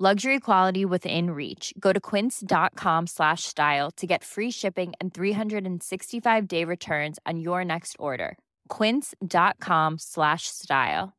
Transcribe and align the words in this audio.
Luxury 0.00 0.40
quality 0.40 0.84
within 0.84 1.30
reach. 1.30 1.72
Go 1.78 1.92
to 1.92 2.00
quince.com 2.00 3.06
slash 3.06 3.44
style 3.44 3.92
to 3.92 4.08
get 4.08 4.24
free 4.24 4.50
shipping 4.50 4.92
and 5.00 5.14
365 5.14 6.48
day 6.48 6.64
returns 6.64 7.20
on 7.24 7.38
your 7.38 7.64
next 7.64 7.94
order. 8.00 8.36
Quince.com 8.68 9.98
slash 9.98 10.48
style. 10.48 11.12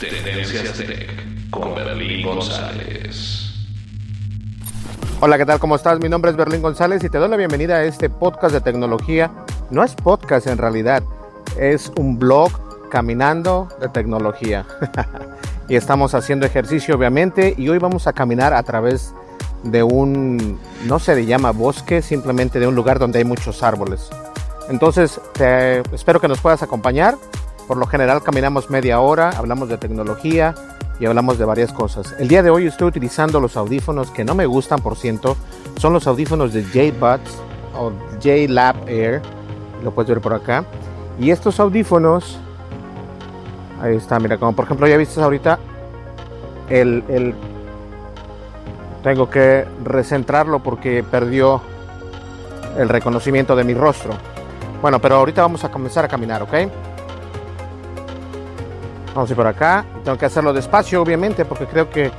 Tendencias 0.00 0.76
Tech 0.78 1.50
con 1.52 1.76
Berlín 1.76 2.26
González. 2.26 3.52
Hola, 5.20 5.38
¿qué 5.38 5.46
tal? 5.46 5.60
¿Cómo 5.60 5.76
estás? 5.76 6.00
Mi 6.00 6.08
nombre 6.08 6.32
es 6.32 6.36
Berlín 6.36 6.60
González 6.60 7.04
y 7.04 7.08
te 7.08 7.18
doy 7.18 7.28
la 7.28 7.36
bienvenida 7.36 7.76
a 7.76 7.84
este 7.84 8.10
podcast 8.10 8.52
de 8.52 8.60
tecnología. 8.60 9.30
No 9.70 9.84
es 9.84 9.94
podcast 9.94 10.48
en 10.48 10.58
realidad, 10.58 11.04
es 11.56 11.92
un 11.96 12.18
blog 12.18 12.50
caminando 12.90 13.68
de 13.80 13.88
tecnología. 13.90 14.66
y 15.68 15.76
estamos 15.76 16.14
haciendo 16.14 16.46
ejercicio 16.46 16.96
obviamente 16.96 17.54
y 17.56 17.68
hoy 17.68 17.78
vamos 17.78 18.06
a 18.06 18.12
caminar 18.12 18.54
a 18.54 18.62
través 18.62 19.14
de 19.62 19.82
un, 19.82 20.58
no 20.86 20.98
se 20.98 21.14
le 21.14 21.26
llama 21.26 21.50
bosque, 21.50 22.00
simplemente 22.00 22.58
de 22.58 22.66
un 22.66 22.74
lugar 22.74 22.98
donde 22.98 23.18
hay 23.18 23.24
muchos 23.24 23.62
árboles. 23.62 24.08
Entonces, 24.70 25.20
te, 25.32 25.80
espero 25.94 26.20
que 26.20 26.28
nos 26.28 26.40
puedas 26.40 26.62
acompañar. 26.62 27.16
Por 27.66 27.76
lo 27.76 27.86
general 27.86 28.22
caminamos 28.22 28.70
media 28.70 29.00
hora, 29.00 29.30
hablamos 29.30 29.68
de 29.68 29.76
tecnología 29.76 30.54
y 31.00 31.06
hablamos 31.06 31.38
de 31.38 31.44
varias 31.44 31.72
cosas. 31.72 32.14
El 32.18 32.28
día 32.28 32.42
de 32.42 32.50
hoy 32.50 32.66
estoy 32.66 32.88
utilizando 32.88 33.40
los 33.40 33.56
audífonos 33.56 34.10
que 34.10 34.24
no 34.24 34.34
me 34.34 34.46
gustan, 34.46 34.80
por 34.80 34.96
ciento. 34.96 35.36
Son 35.76 35.92
los 35.92 36.06
audífonos 36.06 36.54
de 36.54 36.64
J-Buds 36.64 37.36
o 37.76 37.92
J-Lab 38.22 38.88
Air. 38.88 39.20
Lo 39.84 39.90
puedes 39.90 40.08
ver 40.08 40.20
por 40.20 40.32
acá. 40.32 40.64
Y 41.18 41.30
estos 41.30 41.60
audífonos 41.60 42.38
Ahí 43.80 43.96
está, 43.96 44.18
mira, 44.18 44.38
como 44.38 44.54
por 44.54 44.64
ejemplo 44.64 44.86
ya 44.86 44.96
viste 44.96 45.20
ahorita 45.20 45.58
el, 46.70 47.04
el, 47.08 47.34
tengo 49.02 49.30
que 49.30 49.66
recentrarlo 49.84 50.58
porque 50.60 51.02
perdió 51.02 51.62
el 52.76 52.88
reconocimiento 52.88 53.56
de 53.56 53.64
mi 53.64 53.74
rostro. 53.74 54.12
Bueno, 54.80 55.00
pero 55.00 55.16
ahorita 55.16 55.42
vamos 55.42 55.64
a 55.64 55.70
comenzar 55.70 56.04
a 56.04 56.08
caminar, 56.08 56.42
¿ok? 56.42 56.52
Vamos 59.14 59.30
a 59.30 59.32
ir 59.32 59.36
por 59.36 59.46
acá. 59.46 59.84
Tengo 60.04 60.16
que 60.16 60.26
hacerlo 60.26 60.52
despacio, 60.52 61.02
obviamente, 61.02 61.44
porque 61.44 61.66
creo 61.66 61.90
que, 61.90 62.10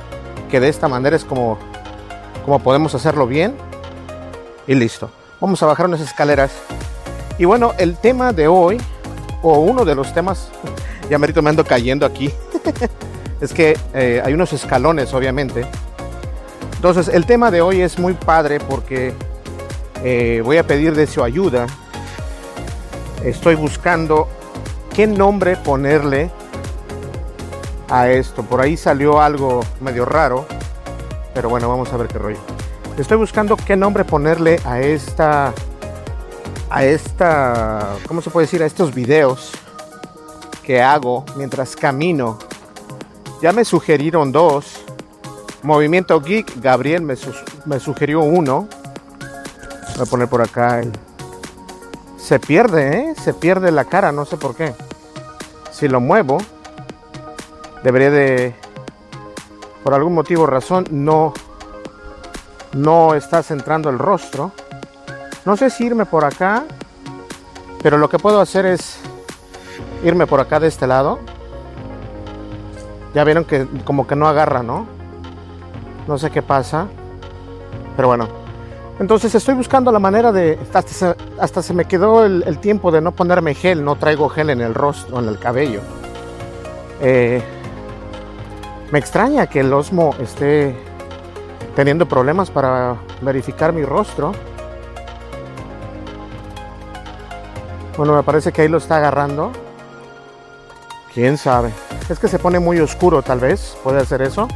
que 0.50 0.60
de 0.60 0.68
esta 0.68 0.88
manera 0.88 1.16
es 1.16 1.24
como, 1.24 1.58
como 2.44 2.58
podemos 2.58 2.94
hacerlo 2.94 3.26
bien. 3.26 3.54
Y 4.66 4.74
listo. 4.74 5.10
Vamos 5.40 5.62
a 5.62 5.66
bajar 5.66 5.86
unas 5.86 6.00
escaleras. 6.00 6.52
Y 7.38 7.46
bueno, 7.46 7.72
el 7.78 7.96
tema 7.96 8.32
de 8.32 8.48
hoy, 8.48 8.78
o 9.42 9.60
uno 9.60 9.86
de 9.86 9.94
los 9.94 10.12
temas 10.12 10.50
ya 11.10 11.18
merito 11.18 11.40
me 11.40 11.50
ando 11.50 11.64
cayendo 11.64 12.04
aquí. 12.04 12.30
es 13.40 13.52
que 13.52 13.78
eh, 13.94 14.20
hay 14.24 14.34
unos 14.34 14.52
escalones, 14.52 15.12
obviamente. 15.14 15.66
Entonces, 16.76 17.08
el 17.08 17.26
tema 17.26 17.50
de 17.50 17.60
hoy 17.60 17.80
es 17.80 17.98
muy 17.98 18.14
padre 18.14 18.58
porque 18.60 19.14
eh, 20.02 20.42
voy 20.44 20.56
a 20.56 20.66
pedir 20.66 20.94
de 20.94 21.06
su 21.06 21.22
ayuda. 21.22 21.66
Estoy 23.24 23.54
buscando 23.54 24.28
qué 24.94 25.06
nombre 25.06 25.56
ponerle 25.56 26.30
a 27.88 28.08
esto. 28.08 28.42
Por 28.42 28.60
ahí 28.60 28.76
salió 28.76 29.20
algo 29.20 29.60
medio 29.80 30.04
raro. 30.04 30.46
Pero 31.34 31.48
bueno, 31.48 31.68
vamos 31.68 31.92
a 31.92 31.96
ver 31.96 32.08
qué 32.08 32.18
rollo. 32.18 32.38
Estoy 32.96 33.16
buscando 33.16 33.56
qué 33.56 33.76
nombre 33.76 34.04
ponerle 34.04 34.60
a 34.64 34.80
esta. 34.80 35.52
A 36.70 36.84
esta. 36.84 37.94
¿Cómo 38.06 38.22
se 38.22 38.30
puede 38.30 38.46
decir? 38.46 38.62
A 38.62 38.66
estos 38.66 38.94
videos 38.94 39.52
que 40.62 40.80
hago 40.80 41.24
mientras 41.36 41.76
camino. 41.76 42.38
Ya 43.42 43.52
me 43.52 43.64
sugirieron 43.64 44.32
dos. 44.32 44.84
Movimiento 45.62 46.20
Geek, 46.20 46.60
Gabriel 46.60 47.02
me, 47.02 47.14
me 47.64 47.80
sugirió 47.80 48.20
uno. 48.20 48.68
Voy 49.96 50.06
a 50.06 50.10
poner 50.10 50.28
por 50.28 50.42
acá. 50.42 50.82
Se 52.18 52.38
pierde, 52.38 52.98
¿eh? 52.98 53.14
Se 53.22 53.32
pierde 53.34 53.72
la 53.72 53.86
cara, 53.86 54.12
no 54.12 54.24
sé 54.24 54.36
por 54.36 54.54
qué. 54.54 54.74
Si 55.72 55.88
lo 55.88 56.00
muevo, 56.00 56.38
debería 57.82 58.10
de... 58.10 58.54
Por 59.82 59.94
algún 59.94 60.14
motivo 60.14 60.46
razón, 60.46 60.86
no... 60.90 61.32
No 62.72 63.14
está 63.14 63.42
centrando 63.42 63.90
el 63.90 63.98
rostro. 63.98 64.52
No 65.44 65.56
sé 65.56 65.70
si 65.70 65.86
irme 65.86 66.06
por 66.06 66.24
acá. 66.24 66.64
Pero 67.82 67.96
lo 67.96 68.08
que 68.08 68.18
puedo 68.18 68.40
hacer 68.40 68.66
es 68.66 68.98
irme 70.04 70.26
por 70.26 70.40
acá 70.40 70.60
de 70.60 70.68
este 70.68 70.86
lado. 70.86 71.18
Ya 73.14 73.24
vieron 73.24 73.44
que 73.44 73.66
como 73.84 74.06
que 74.06 74.16
no 74.16 74.28
agarra, 74.28 74.62
¿no? 74.62 74.86
No 76.06 76.18
sé 76.18 76.30
qué 76.30 76.42
pasa. 76.42 76.86
Pero 77.96 78.08
bueno. 78.08 78.28
Entonces 78.98 79.34
estoy 79.34 79.54
buscando 79.54 79.90
la 79.90 79.98
manera 79.98 80.30
de... 80.30 80.58
Hasta 81.38 81.62
se, 81.62 81.72
me 81.72 81.86
quedó 81.86 82.24
el, 82.24 82.58
tiempo 82.58 82.90
de 82.90 83.00
no 83.00 83.12
ponerme 83.12 83.54
gel. 83.54 83.82
No 83.84 83.96
traigo 83.96 84.28
gel 84.28 84.50
en 84.50 84.60
el 84.60 84.74
rostro, 84.74 85.18
en 85.18 85.28
el 85.28 85.38
cabello. 85.38 85.80
Eh, 87.00 87.42
me 88.92 88.98
extraña 88.98 89.46
que 89.46 89.60
el 89.60 89.72
Osmo 89.72 90.14
esté 90.20 90.76
teniendo 91.74 92.06
problemas 92.06 92.50
para 92.50 92.96
verificar 93.22 93.72
mi 93.72 93.84
rostro. 93.84 94.32
Bueno, 97.96 98.14
me 98.14 98.22
parece 98.22 98.52
que 98.52 98.62
ahí 98.62 98.68
lo 98.68 98.78
está 98.78 98.96
agarrando. 98.96 99.50
Quién 101.14 101.36
sabe. 101.36 101.72
Es 102.08 102.18
que 102.18 102.28
se 102.28 102.38
pone 102.38 102.58
muy 102.60 102.78
oscuro, 102.80 103.22
tal 103.22 103.40
vez. 103.40 103.76
Puede 103.82 104.04
ser 104.06 104.22
eso. 104.22 104.46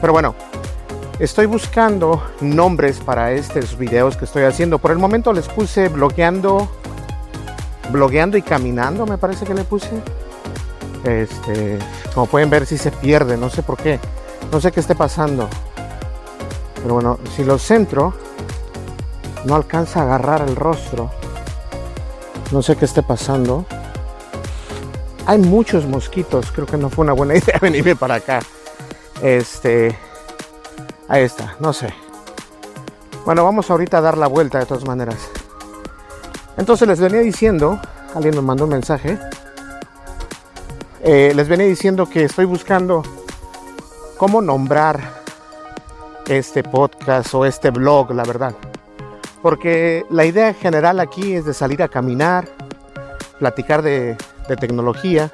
Pero 0.00 0.12
bueno, 0.12 0.34
estoy 1.18 1.46
buscando 1.46 2.22
nombres 2.40 2.98
para 2.98 3.32
estos 3.32 3.76
videos 3.76 4.16
que 4.16 4.24
estoy 4.24 4.44
haciendo. 4.44 4.78
Por 4.78 4.90
el 4.90 4.98
momento 4.98 5.32
les 5.32 5.48
puse 5.48 5.88
blogueando, 5.88 6.68
blogueando 7.90 8.36
y 8.36 8.42
caminando, 8.42 9.06
me 9.06 9.18
parece 9.18 9.44
que 9.44 9.54
le 9.54 9.64
puse. 9.64 9.90
Este, 11.04 11.78
como 12.14 12.26
pueden 12.26 12.50
ver, 12.50 12.66
si 12.66 12.78
se 12.78 12.90
pierde, 12.90 13.36
no 13.36 13.50
sé 13.50 13.62
por 13.62 13.76
qué. 13.76 14.00
No 14.50 14.60
sé 14.60 14.72
qué 14.72 14.80
esté 14.80 14.94
pasando. 14.94 15.48
Pero 16.82 16.94
bueno, 16.94 17.18
si 17.34 17.44
lo 17.44 17.58
centro, 17.58 18.14
no 19.44 19.54
alcanza 19.54 20.00
a 20.00 20.02
agarrar 20.04 20.42
el 20.42 20.56
rostro. 20.56 21.10
No 22.52 22.62
sé 22.62 22.76
qué 22.76 22.84
esté 22.84 23.02
pasando. 23.02 23.66
Hay 25.26 25.38
muchos 25.38 25.86
mosquitos, 25.86 26.52
creo 26.52 26.66
que 26.66 26.76
no 26.76 26.88
fue 26.88 27.04
una 27.04 27.12
buena 27.12 27.34
idea 27.36 27.58
venirme 27.60 27.96
para 27.96 28.14
acá. 28.16 28.40
Este, 29.20 29.96
ahí 31.08 31.24
está, 31.24 31.56
no 31.58 31.72
sé. 31.72 31.92
Bueno, 33.24 33.44
vamos 33.44 33.68
ahorita 33.68 33.98
a 33.98 34.00
dar 34.00 34.16
la 34.16 34.28
vuelta 34.28 34.60
de 34.60 34.66
todas 34.66 34.86
maneras. 34.86 35.16
Entonces 36.56 36.86
les 36.86 37.00
venía 37.00 37.20
diciendo, 37.20 37.80
alguien 38.14 38.36
me 38.36 38.40
mandó 38.40 38.64
un 38.64 38.70
mensaje. 38.70 39.18
Eh, 41.02 41.32
les 41.34 41.48
venía 41.48 41.66
diciendo 41.66 42.06
que 42.08 42.22
estoy 42.22 42.44
buscando 42.44 43.02
cómo 44.16 44.40
nombrar 44.40 45.22
este 46.28 46.62
podcast 46.62 47.34
o 47.34 47.44
este 47.44 47.70
blog, 47.70 48.12
la 48.12 48.22
verdad. 48.22 48.54
Porque 49.42 50.06
la 50.08 50.24
idea 50.24 50.54
general 50.54 51.00
aquí 51.00 51.34
es 51.34 51.44
de 51.44 51.52
salir 51.52 51.82
a 51.82 51.88
caminar, 51.88 52.48
platicar 53.38 53.82
de, 53.82 54.16
de 54.48 54.56
tecnología. 54.56 55.30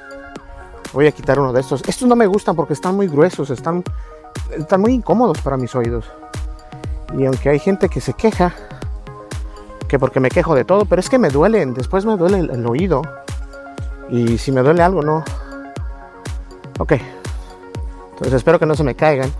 Voy 0.93 1.07
a 1.07 1.11
quitar 1.11 1.39
uno 1.39 1.53
de 1.53 1.61
estos. 1.61 1.83
Estos 1.87 2.07
no 2.07 2.15
me 2.15 2.27
gustan 2.27 2.55
porque 2.55 2.73
están 2.73 2.95
muy 2.95 3.07
gruesos, 3.07 3.49
están, 3.49 3.83
están 4.51 4.81
muy 4.81 4.93
incómodos 4.93 5.41
para 5.41 5.57
mis 5.57 5.73
oídos. 5.75 6.05
Y 7.17 7.25
aunque 7.25 7.49
hay 7.49 7.59
gente 7.59 7.89
que 7.89 8.01
se 8.01 8.13
queja, 8.13 8.53
que 9.87 9.99
porque 9.99 10.19
me 10.19 10.29
quejo 10.29 10.55
de 10.55 10.65
todo, 10.65 10.85
pero 10.85 10.99
es 10.99 11.09
que 11.09 11.19
me 11.19 11.29
duelen, 11.29 11.73
después 11.73 12.05
me 12.05 12.17
duele 12.17 12.39
el, 12.39 12.65
oído. 12.65 13.01
Y 14.09 14.37
si 14.37 14.51
me 14.51 14.61
duele 14.61 14.83
algo, 14.83 15.01
no. 15.01 15.23
Ok. 16.79 16.93
Entonces 18.11 18.33
espero 18.33 18.59
que 18.59 18.65
no 18.65 18.75
se 18.75 18.83
me 18.83 18.95
caigan. 18.95 19.31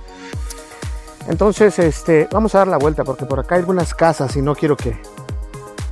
Entonces, 1.28 1.80
este, 1.80 2.28
vamos 2.32 2.54
a 2.56 2.60
dar 2.60 2.68
la 2.68 2.78
vuelta 2.78 3.04
porque 3.04 3.26
por 3.26 3.40
acá 3.40 3.56
hay 3.56 3.62
algunas 3.62 3.94
casas 3.94 4.36
y 4.36 4.42
no 4.42 4.56
quiero 4.56 4.76
que... 4.76 5.00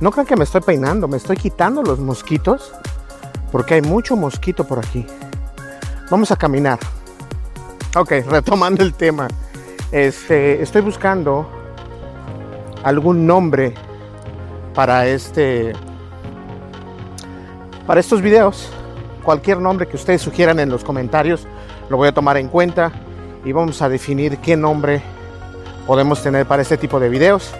No 0.00 0.10
crean 0.10 0.26
que 0.26 0.36
me 0.36 0.44
estoy 0.44 0.60
peinando, 0.60 1.06
me 1.06 1.16
estoy 1.16 1.36
quitando 1.36 1.82
los 1.82 2.00
mosquitos 2.00 2.72
porque 3.52 3.74
hay 3.74 3.82
mucho 3.82 4.16
mosquito 4.16 4.64
por 4.64 4.78
aquí. 4.78 5.06
Vamos 6.10 6.32
a 6.32 6.36
caminar. 6.36 6.78
Ok, 7.94 8.10
retomando 8.26 8.82
el 8.82 8.94
tema. 8.94 9.28
Este, 9.92 10.62
estoy 10.62 10.80
buscando 10.80 11.46
algún 12.82 13.26
nombre 13.26 13.74
para 14.74 15.06
este 15.06 15.74
para 17.86 18.00
estos 18.00 18.22
videos. 18.22 18.70
Cualquier 19.22 19.58
nombre 19.58 19.86
que 19.86 19.96
ustedes 19.96 20.22
sugieran 20.22 20.58
en 20.58 20.70
los 20.70 20.82
comentarios 20.82 21.46
lo 21.88 21.96
voy 21.96 22.08
a 22.08 22.12
tomar 22.12 22.38
en 22.38 22.48
cuenta 22.48 22.90
y 23.44 23.52
vamos 23.52 23.82
a 23.82 23.88
definir 23.88 24.38
qué 24.38 24.56
nombre 24.56 25.02
podemos 25.86 26.22
tener 26.22 26.46
para 26.46 26.62
este 26.62 26.78
tipo 26.78 26.98
de 26.98 27.08
videos. 27.10 27.52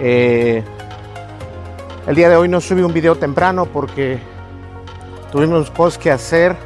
Eh, 0.00 0.64
el 2.06 2.14
día 2.16 2.30
de 2.30 2.36
hoy 2.36 2.48
no 2.48 2.60
subí 2.60 2.82
un 2.82 2.94
video 2.94 3.16
temprano 3.16 3.66
porque 3.66 4.18
tuvimos 5.30 5.70
cosas 5.70 5.98
que 5.98 6.10
hacer 6.10 6.56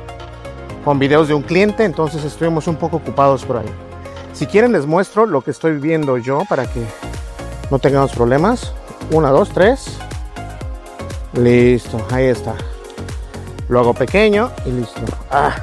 con 0.84 0.98
videos 0.98 1.28
de 1.28 1.34
un 1.34 1.42
cliente, 1.42 1.84
entonces 1.84 2.24
estuvimos 2.24 2.66
un 2.66 2.76
poco 2.76 2.98
ocupados 2.98 3.44
por 3.44 3.56
ahí. 3.58 3.68
Si 4.32 4.46
quieren 4.46 4.72
les 4.72 4.86
muestro 4.86 5.26
lo 5.26 5.42
que 5.42 5.50
estoy 5.50 5.78
viendo 5.78 6.18
yo 6.18 6.42
para 6.48 6.66
que 6.66 6.84
no 7.70 7.78
tengamos 7.78 8.12
problemas. 8.12 8.72
Una, 9.10 9.30
dos, 9.30 9.50
tres. 9.50 9.98
Listo, 11.34 12.04
ahí 12.10 12.26
está. 12.26 12.54
Lo 13.68 13.80
hago 13.80 13.94
pequeño 13.94 14.50
y 14.66 14.70
listo. 14.70 15.00
Ah, 15.30 15.54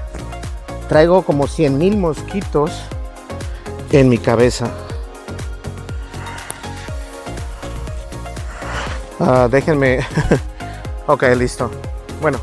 traigo 0.89 1.23
como 1.23 1.47
100 1.47 1.77
mil 1.77 1.97
mosquitos 1.97 2.71
en 3.91 4.09
mi 4.09 4.17
cabeza. 4.17 4.69
Ah, 9.19 9.47
déjenme. 9.51 9.99
ok, 11.07 11.23
listo. 11.35 11.69
Bueno, 12.21 12.39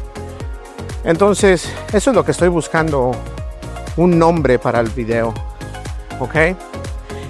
entonces 1.09 1.73
eso 1.91 2.11
es 2.11 2.15
lo 2.15 2.23
que 2.23 2.33
estoy 2.33 2.49
buscando. 2.49 3.13
Un 3.97 4.19
nombre 4.19 4.59
para 4.59 4.79
el 4.81 4.91
video. 4.91 5.33
Ok. 6.21 6.35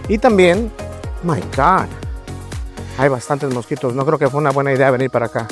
Y 0.08 0.18
también, 0.18 0.72
my 1.22 1.40
God, 1.56 1.86
hay 2.98 3.08
bastantes 3.08 3.54
mosquitos. 3.54 3.94
No 3.94 4.04
creo 4.04 4.18
que 4.18 4.28
fue 4.28 4.40
una 4.40 4.50
buena 4.50 4.72
idea 4.72 4.90
venir 4.90 5.10
para 5.10 5.26
acá. 5.26 5.46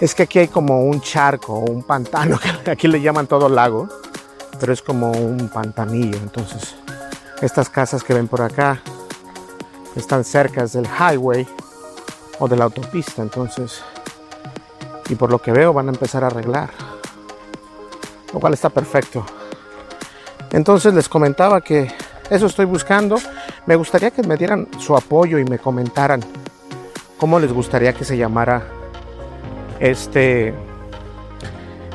Es 0.00 0.14
que 0.14 0.22
aquí 0.22 0.38
hay 0.38 0.48
como 0.48 0.84
un 0.84 1.02
charco, 1.02 1.58
un 1.58 1.82
pantano, 1.82 2.38
que 2.64 2.70
aquí 2.70 2.88
le 2.88 3.02
llaman 3.02 3.26
todo 3.26 3.50
lago, 3.50 3.86
pero 4.58 4.72
es 4.72 4.80
como 4.80 5.12
un 5.12 5.50
pantanillo. 5.50 6.16
Entonces, 6.16 6.76
estas 7.42 7.68
casas 7.68 8.02
que 8.02 8.14
ven 8.14 8.26
por 8.26 8.40
acá 8.40 8.80
están 9.96 10.24
cerca 10.24 10.64
del 10.64 10.86
highway 10.86 11.46
o 12.38 12.48
de 12.48 12.56
la 12.56 12.64
autopista. 12.64 13.20
Entonces, 13.20 13.82
y 15.08 15.14
por 15.14 15.30
lo 15.30 15.38
que 15.38 15.52
veo 15.52 15.72
van 15.72 15.88
a 15.88 15.92
empezar 15.92 16.24
a 16.24 16.28
arreglar, 16.28 16.70
lo 18.32 18.40
cual 18.40 18.54
está 18.54 18.68
perfecto. 18.68 19.24
Entonces 20.50 20.94
les 20.94 21.08
comentaba 21.08 21.60
que 21.60 21.90
eso 22.30 22.46
estoy 22.46 22.64
buscando. 22.64 23.16
Me 23.66 23.76
gustaría 23.76 24.10
que 24.10 24.22
me 24.22 24.36
dieran 24.36 24.68
su 24.78 24.96
apoyo 24.96 25.38
y 25.38 25.44
me 25.44 25.58
comentaran 25.58 26.20
cómo 27.18 27.38
les 27.40 27.52
gustaría 27.52 27.92
que 27.92 28.04
se 28.04 28.16
llamara 28.16 28.62
este 29.80 30.54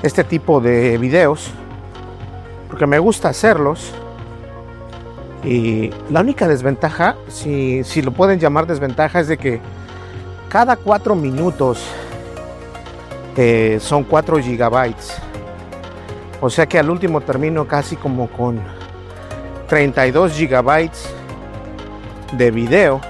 este 0.02 0.24
tipo 0.26 0.60
de 0.60 0.98
videos 0.98 1.50
porque 2.70 2.86
me 2.86 3.00
gusta 3.00 3.30
hacerlos 3.30 3.92
y 5.44 5.92
la 6.10 6.22
única 6.22 6.48
desventaja 6.48 7.16
si, 7.30 7.84
si 7.86 8.02
lo 8.02 8.12
pueden 8.12 8.40
llamar 8.40 8.68
desventaja 8.68 9.22
es 9.22 9.28
de 9.30 9.38
que 9.38 9.62
cada 10.50 10.76
cuatro 10.76 11.16
minutos 11.16 11.86
eh, 13.36 13.78
son 13.80 14.04
4 14.04 14.40
gigabytes. 14.40 15.14
O 16.42 16.50
sea 16.50 16.66
que 16.66 16.78
al 16.78 16.90
último 16.90 17.22
termino 17.22 17.68
casi 17.68 17.96
como 17.96 18.28
con 18.28 18.60
32 19.68 20.34
gigabytes 20.34 21.10
de 22.34 22.52
video. 22.52 23.02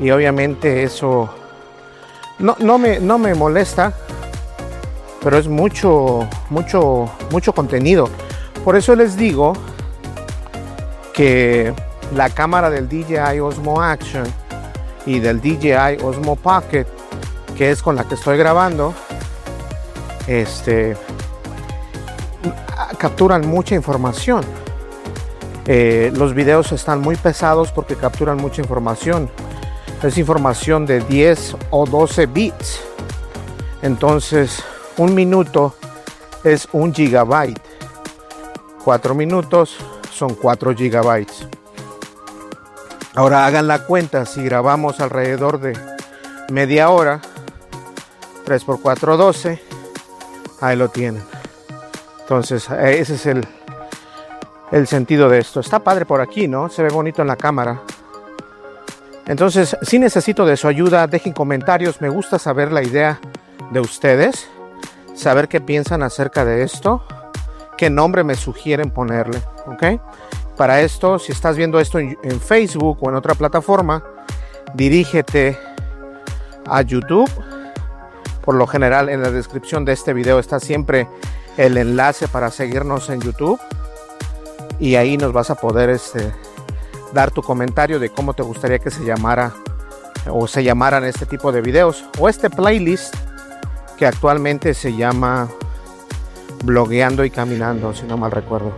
Y 0.00 0.10
obviamente 0.10 0.82
eso 0.82 1.32
no, 2.38 2.56
no, 2.58 2.78
me, 2.78 2.98
no 2.98 3.18
me 3.18 3.34
molesta 3.34 3.94
pero 5.24 5.38
es 5.38 5.48
mucho 5.48 6.28
mucho 6.50 7.10
mucho 7.32 7.52
contenido. 7.54 8.10
Por 8.62 8.76
eso 8.76 8.94
les 8.94 9.16
digo 9.16 9.54
que 11.14 11.72
la 12.14 12.28
cámara 12.28 12.68
del 12.68 12.88
DJI 12.88 13.40
Osmo 13.40 13.80
Action 13.80 14.24
y 15.06 15.18
del 15.18 15.40
DJI 15.40 16.04
Osmo 16.04 16.36
Pocket 16.36 16.86
que 17.56 17.70
es 17.70 17.82
con 17.82 17.96
la 17.96 18.04
que 18.04 18.14
estoy 18.14 18.36
grabando 18.36 18.94
este 20.26 20.96
capturan 22.98 23.46
mucha 23.46 23.74
información 23.74 24.44
eh, 25.66 26.12
los 26.14 26.34
videos 26.34 26.72
están 26.72 27.00
muy 27.00 27.16
pesados 27.16 27.72
porque 27.72 27.96
capturan 27.96 28.36
mucha 28.36 28.60
información. 28.60 29.30
Es 30.02 30.18
información 30.18 30.84
de 30.84 31.00
10 31.00 31.56
o 31.70 31.86
12 31.86 32.26
bits. 32.26 32.80
Entonces, 33.80 34.62
un 34.98 35.14
minuto 35.14 35.74
es 36.42 36.68
un 36.72 36.92
gigabyte. 36.92 37.60
4 38.84 39.14
minutos 39.14 39.78
son 40.12 40.34
4 40.34 40.74
gigabytes. 40.74 41.48
Ahora 43.14 43.46
hagan 43.46 43.66
la 43.66 43.86
cuenta, 43.86 44.26
si 44.26 44.42
grabamos 44.42 45.00
alrededor 45.00 45.60
de 45.60 45.78
media 46.50 46.90
hora, 46.90 47.22
3 48.44 48.64
por 48.64 48.80
4, 48.80 49.16
12, 49.16 49.62
ahí 50.60 50.76
lo 50.76 50.88
tienen. 50.88 51.22
Entonces, 52.20 52.68
ese 52.70 53.14
es 53.14 53.26
el, 53.26 53.46
el 54.72 54.86
sentido 54.86 55.28
de 55.28 55.38
esto. 55.38 55.60
Está 55.60 55.78
padre 55.78 56.06
por 56.06 56.20
aquí, 56.20 56.48
¿no? 56.48 56.68
Se 56.68 56.82
ve 56.82 56.88
bonito 56.88 57.22
en 57.22 57.28
la 57.28 57.36
cámara. 57.36 57.82
Entonces, 59.26 59.76
si 59.82 59.98
necesito 59.98 60.44
de 60.44 60.56
su 60.56 60.68
ayuda, 60.68 61.06
dejen 61.06 61.32
comentarios. 61.32 62.00
Me 62.00 62.08
gusta 62.08 62.38
saber 62.38 62.72
la 62.72 62.82
idea 62.82 63.20
de 63.70 63.80
ustedes, 63.80 64.48
saber 65.14 65.48
qué 65.48 65.60
piensan 65.60 66.02
acerca 66.02 66.44
de 66.44 66.62
esto, 66.62 67.02
qué 67.78 67.88
nombre 67.88 68.24
me 68.24 68.34
sugieren 68.34 68.90
ponerle, 68.90 69.42
¿ok? 69.66 70.00
Para 70.56 70.82
esto, 70.82 71.18
si 71.18 71.32
estás 71.32 71.56
viendo 71.56 71.80
esto 71.80 71.98
en 71.98 72.40
Facebook 72.40 72.98
o 73.00 73.08
en 73.08 73.16
otra 73.16 73.34
plataforma, 73.34 74.04
dirígete 74.74 75.58
a 76.66 76.82
YouTube. 76.82 77.30
Por 78.44 78.56
lo 78.56 78.66
general, 78.66 79.08
en 79.08 79.22
la 79.22 79.30
descripción 79.30 79.84
de 79.84 79.92
este 79.92 80.12
video 80.12 80.38
está 80.38 80.60
siempre 80.60 81.08
el 81.56 81.78
enlace 81.78 82.28
para 82.28 82.50
seguirnos 82.50 83.08
en 83.08 83.20
YouTube. 83.20 83.58
Y 84.78 84.96
ahí 84.96 85.16
nos 85.16 85.32
vas 85.32 85.50
a 85.50 85.54
poder 85.54 85.88
este, 85.88 86.32
dar 87.12 87.30
tu 87.30 87.42
comentario 87.42 87.98
de 87.98 88.10
cómo 88.10 88.34
te 88.34 88.42
gustaría 88.42 88.78
que 88.78 88.90
se 88.90 89.04
llamara 89.04 89.54
o 90.30 90.46
se 90.46 90.62
llamaran 90.62 91.04
este 91.04 91.26
tipo 91.26 91.52
de 91.52 91.62
videos. 91.62 92.04
O 92.18 92.28
este 92.28 92.50
playlist 92.50 93.14
que 93.96 94.06
actualmente 94.06 94.74
se 94.74 94.94
llama 94.94 95.48
blogueando 96.64 97.24
y 97.24 97.30
caminando 97.30 97.94
si 97.94 98.04
no 98.04 98.18
mal 98.18 98.30
recuerdo. 98.30 98.72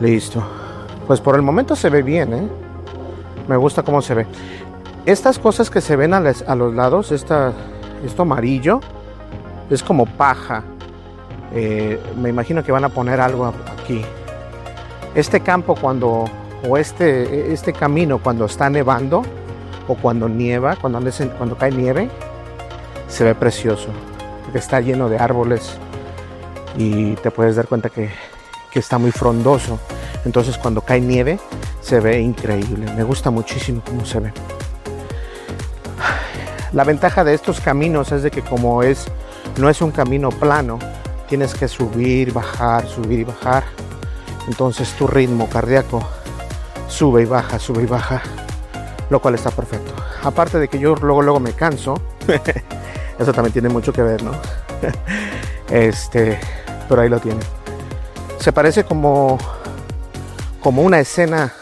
Listo. 0.00 0.42
Pues 1.06 1.20
por 1.20 1.36
el 1.36 1.42
momento 1.42 1.76
se 1.76 1.90
ve 1.90 2.02
bien 2.02 2.32
¿eh? 2.32 2.48
me 3.46 3.56
gusta 3.56 3.82
cómo 3.82 4.02
se 4.02 4.14
ve. 4.14 4.26
Estas 5.04 5.38
cosas 5.38 5.70
que 5.70 5.80
se 5.80 5.94
ven 5.94 6.14
a, 6.14 6.18
a 6.18 6.54
los 6.56 6.74
lados 6.74 7.12
esta, 7.12 7.52
esto 8.04 8.22
amarillo 8.22 8.80
es 9.70 9.82
como 9.82 10.06
paja 10.06 10.62
eh, 11.52 12.00
me 12.16 12.28
imagino 12.28 12.64
que 12.64 12.72
van 12.72 12.84
a 12.84 12.88
poner 12.88 13.20
algo 13.20 13.46
aquí 13.46 14.04
este 15.16 15.40
campo 15.40 15.74
cuando, 15.74 16.26
o 16.68 16.76
este, 16.76 17.50
este 17.52 17.72
camino 17.72 18.18
cuando 18.18 18.44
está 18.44 18.68
nevando, 18.68 19.22
o 19.88 19.94
cuando 19.94 20.28
nieva, 20.28 20.76
cuando, 20.76 21.00
cuando 21.38 21.56
cae 21.56 21.72
nieve, 21.72 22.10
se 23.08 23.24
ve 23.24 23.34
precioso, 23.34 23.88
está 24.52 24.80
lleno 24.80 25.08
de 25.08 25.16
árboles 25.16 25.78
y 26.76 27.14
te 27.14 27.30
puedes 27.30 27.56
dar 27.56 27.66
cuenta 27.66 27.88
que, 27.88 28.10
que 28.70 28.78
está 28.78 28.98
muy 28.98 29.10
frondoso. 29.10 29.80
Entonces 30.26 30.58
cuando 30.58 30.82
cae 30.82 31.00
nieve 31.00 31.38
se 31.80 31.98
ve 32.00 32.20
increíble. 32.20 32.92
Me 32.94 33.02
gusta 33.02 33.30
muchísimo 33.30 33.80
cómo 33.86 34.04
se 34.04 34.20
ve. 34.20 34.32
La 36.72 36.84
ventaja 36.84 37.24
de 37.24 37.34
estos 37.34 37.60
caminos 37.60 38.12
es 38.12 38.22
de 38.22 38.30
que 38.30 38.42
como 38.42 38.82
es 38.82 39.06
no 39.58 39.68
es 39.70 39.80
un 39.80 39.90
camino 39.90 40.30
plano, 40.30 40.78
tienes 41.28 41.54
que 41.54 41.68
subir, 41.68 42.32
bajar, 42.32 42.86
subir 42.86 43.20
y 43.20 43.24
bajar. 43.24 43.64
Entonces 44.48 44.90
tu 44.92 45.06
ritmo 45.06 45.48
cardíaco 45.48 46.06
sube 46.88 47.22
y 47.22 47.24
baja, 47.24 47.58
sube 47.58 47.82
y 47.82 47.86
baja, 47.86 48.22
lo 49.10 49.20
cual 49.20 49.34
está 49.34 49.50
perfecto. 49.50 49.92
Aparte 50.22 50.58
de 50.58 50.68
que 50.68 50.78
yo 50.78 50.94
luego 50.96 51.22
luego 51.22 51.40
me 51.40 51.52
canso, 51.52 52.00
eso 53.18 53.32
también 53.32 53.52
tiene 53.52 53.68
mucho 53.68 53.92
que 53.92 54.02
ver, 54.02 54.22
¿no? 54.22 54.32
Este, 55.68 56.38
pero 56.88 57.02
ahí 57.02 57.08
lo 57.08 57.18
tiene. 57.18 57.40
Se 58.38 58.52
parece 58.52 58.84
como 58.84 59.36
como 60.66 60.82
una 60.82 60.98
escena 61.00 61.52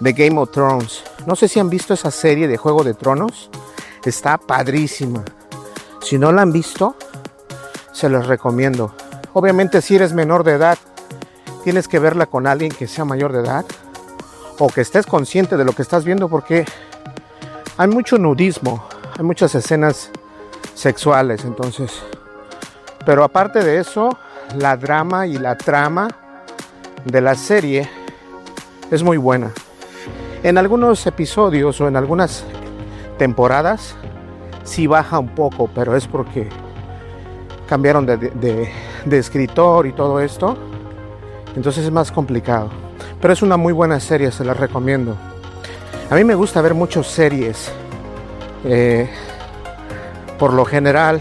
de 0.00 0.12
Game 0.12 0.36
of 0.40 0.50
Thrones. 0.50 1.02
No 1.26 1.36
sé 1.36 1.46
si 1.46 1.60
han 1.60 1.70
visto 1.70 1.94
esa 1.94 2.10
serie 2.10 2.48
de 2.48 2.56
Juego 2.56 2.82
de 2.82 2.94
Tronos. 2.94 3.50
Está 4.04 4.38
padrísima. 4.38 5.24
Si 6.00 6.18
no 6.18 6.32
la 6.32 6.42
han 6.42 6.52
visto, 6.52 6.96
se 7.92 8.08
los 8.08 8.26
recomiendo. 8.26 8.94
Obviamente 9.32 9.82
si 9.82 9.96
eres 9.96 10.14
menor 10.14 10.42
de 10.44 10.52
edad, 10.52 10.78
tienes 11.64 11.86
que 11.86 11.98
verla 11.98 12.26
con 12.26 12.46
alguien 12.46 12.72
que 12.72 12.86
sea 12.86 13.04
mayor 13.04 13.32
de 13.32 13.40
edad 13.40 13.64
o 14.58 14.68
que 14.68 14.80
estés 14.80 15.06
consciente 15.06 15.56
de 15.56 15.64
lo 15.64 15.72
que 15.72 15.82
estás 15.82 16.04
viendo 16.04 16.28
porque 16.28 16.64
hay 17.76 17.88
mucho 17.88 18.18
nudismo, 18.18 18.84
hay 19.18 19.24
muchas 19.24 19.54
escenas 19.54 20.10
sexuales, 20.74 21.44
entonces. 21.44 21.92
Pero 23.04 23.24
aparte 23.24 23.62
de 23.62 23.78
eso, 23.78 24.18
la 24.56 24.76
drama 24.76 25.26
y 25.26 25.38
la 25.38 25.56
trama 25.56 26.08
de 27.04 27.20
la 27.20 27.34
serie 27.34 27.88
es 28.90 29.02
muy 29.02 29.16
buena. 29.16 29.52
En 30.42 30.58
algunos 30.58 31.06
episodios 31.06 31.80
o 31.80 31.88
en 31.88 31.96
algunas 31.96 32.44
temporadas 33.20 33.96
sí 34.64 34.86
baja 34.86 35.18
un 35.18 35.28
poco, 35.28 35.68
pero 35.74 35.94
es 35.94 36.06
porque 36.06 36.48
cambiaron 37.68 38.06
de, 38.06 38.72
escritor 39.10 39.86
y 39.86 39.92
todo 39.92 40.20
esto. 40.20 40.56
Entonces 41.54 41.84
es 41.84 41.90
más 41.90 42.10
complicado. 42.10 42.70
Pero 43.20 43.34
es 43.34 43.42
una 43.42 43.58
muy 43.58 43.74
buena 43.74 44.00
serie, 44.00 44.32
se 44.32 44.42
la 44.42 44.54
recomiendo. 44.54 45.16
A 46.10 46.14
mí 46.14 46.24
me 46.24 46.34
gusta 46.34 46.62
ver 46.62 46.72
muchas 46.72 47.08
series. 47.08 47.70
Eh, 48.64 49.10
por 50.38 50.54
lo 50.54 50.64
general, 50.64 51.20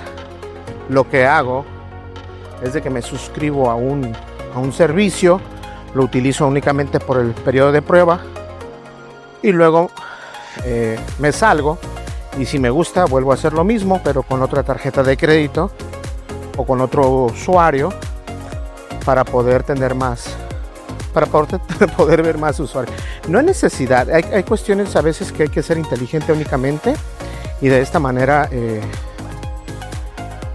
lo 0.88 1.10
que 1.10 1.26
hago 1.26 1.66
es 2.64 2.72
de 2.72 2.82
que 2.82 2.90
me 2.90 3.02
suscribo 3.02 3.70
a 3.70 3.76
un, 3.76 4.16
a 4.56 4.60
un 4.60 4.72
servicio, 4.72 5.42
lo 5.94 6.04
utilizo 6.04 6.48
únicamente 6.48 7.02
por 7.02 7.18
el 7.18 7.32
periodo 7.32 7.74
de 7.74 7.82
prueba 7.82 8.22
y 9.42 9.52
luego 9.52 9.92
eh, 10.66 11.00
me 11.20 11.32
salgo 11.32 11.78
y 12.38 12.46
si 12.46 12.60
me 12.60 12.70
gusta 12.70 13.06
vuelvo 13.06 13.32
a 13.32 13.36
hacer 13.36 13.54
lo 13.54 13.64
mismo 13.64 14.02
pero 14.04 14.24
con 14.24 14.42
otra 14.42 14.64
tarjeta 14.64 15.04
de 15.04 15.18
crédito 15.18 15.72
o 16.58 16.66
con 16.66 16.82
otro 16.82 17.26
usuario 17.26 17.92
para 19.06 19.24
poder 19.24 19.64
tener 19.64 19.96
más 19.96 20.30
para 21.14 21.26
poder, 21.26 21.60
poder 21.98 22.22
ver 22.22 22.38
más 22.38 22.60
usuarios 22.60 22.96
no 23.28 23.40
hay 23.40 23.46
necesidad 23.46 24.10
hay, 24.10 24.24
hay, 24.34 24.44
cuestiones 24.44 24.96
a 24.96 25.02
veces 25.02 25.32
que 25.32 25.44
hay 25.44 25.50
que 25.50 25.64
ser 25.64 25.78
inteligente 25.78 26.32
únicamente 26.32 26.96
y 27.62 27.68
de 27.68 27.82
esta 27.82 28.00
manera 28.00 28.48
eh, 28.52 28.82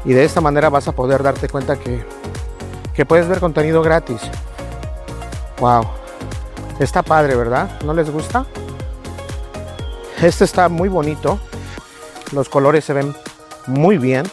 y 0.04 0.12
de 0.12 0.24
esta 0.24 0.40
manera 0.40 0.68
vas 0.68 0.86
a 0.86 0.92
poder 0.92 1.22
darte 1.22 1.48
cuenta 1.48 1.76
que, 1.76 2.04
que 2.92 3.06
puedes 3.06 3.26
ver 3.26 3.40
contenido 3.40 3.80
gratis. 3.80 4.20
Wow 5.60 6.04
está 6.80 7.02
padre 7.02 7.36
verdad 7.36 7.80
no 7.84 7.94
les 7.94 8.10
gusta 8.10 8.46
este 10.24 10.44
está 10.44 10.68
muy 10.68 10.88
bonito. 10.88 11.38
Los 12.32 12.48
colores 12.48 12.84
se 12.84 12.92
ven 12.92 13.14
muy 13.66 13.98
bien. 13.98 14.24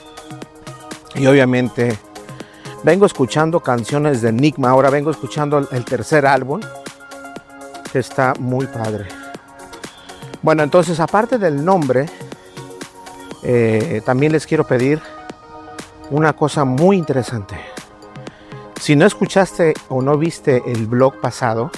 Y 1.16 1.28
obviamente 1.28 1.98
vengo 2.84 3.06
escuchando 3.06 3.60
canciones 3.60 4.22
de 4.22 4.30
Enigma. 4.30 4.70
Ahora 4.70 4.90
vengo 4.90 5.12
escuchando 5.12 5.58
el 5.58 5.86
tercer 5.86 6.26
álbum. 6.26 6.62
Que 7.92 8.00
está 8.00 8.34
muy 8.40 8.68
padre. 8.68 9.08
Bueno, 10.42 10.64
entonces 10.64 11.00
aparte 11.00 11.38
del 11.38 11.64
nombre, 11.64 12.06
eh, 13.44 14.02
también 14.06 14.32
les 14.32 14.48
quiero 14.48 14.66
pedir 14.66 15.02
una 16.10 16.34
cosa 16.34 16.64
muy 16.64 16.98
interesante. 16.98 17.56
Si 18.80 18.96
no 18.96 19.06
escuchaste 19.06 19.74
o 19.90 20.02
no 20.02 20.18
viste 20.18 20.64
el 20.66 20.88
blog 20.88 21.20
pasado, 21.20 21.70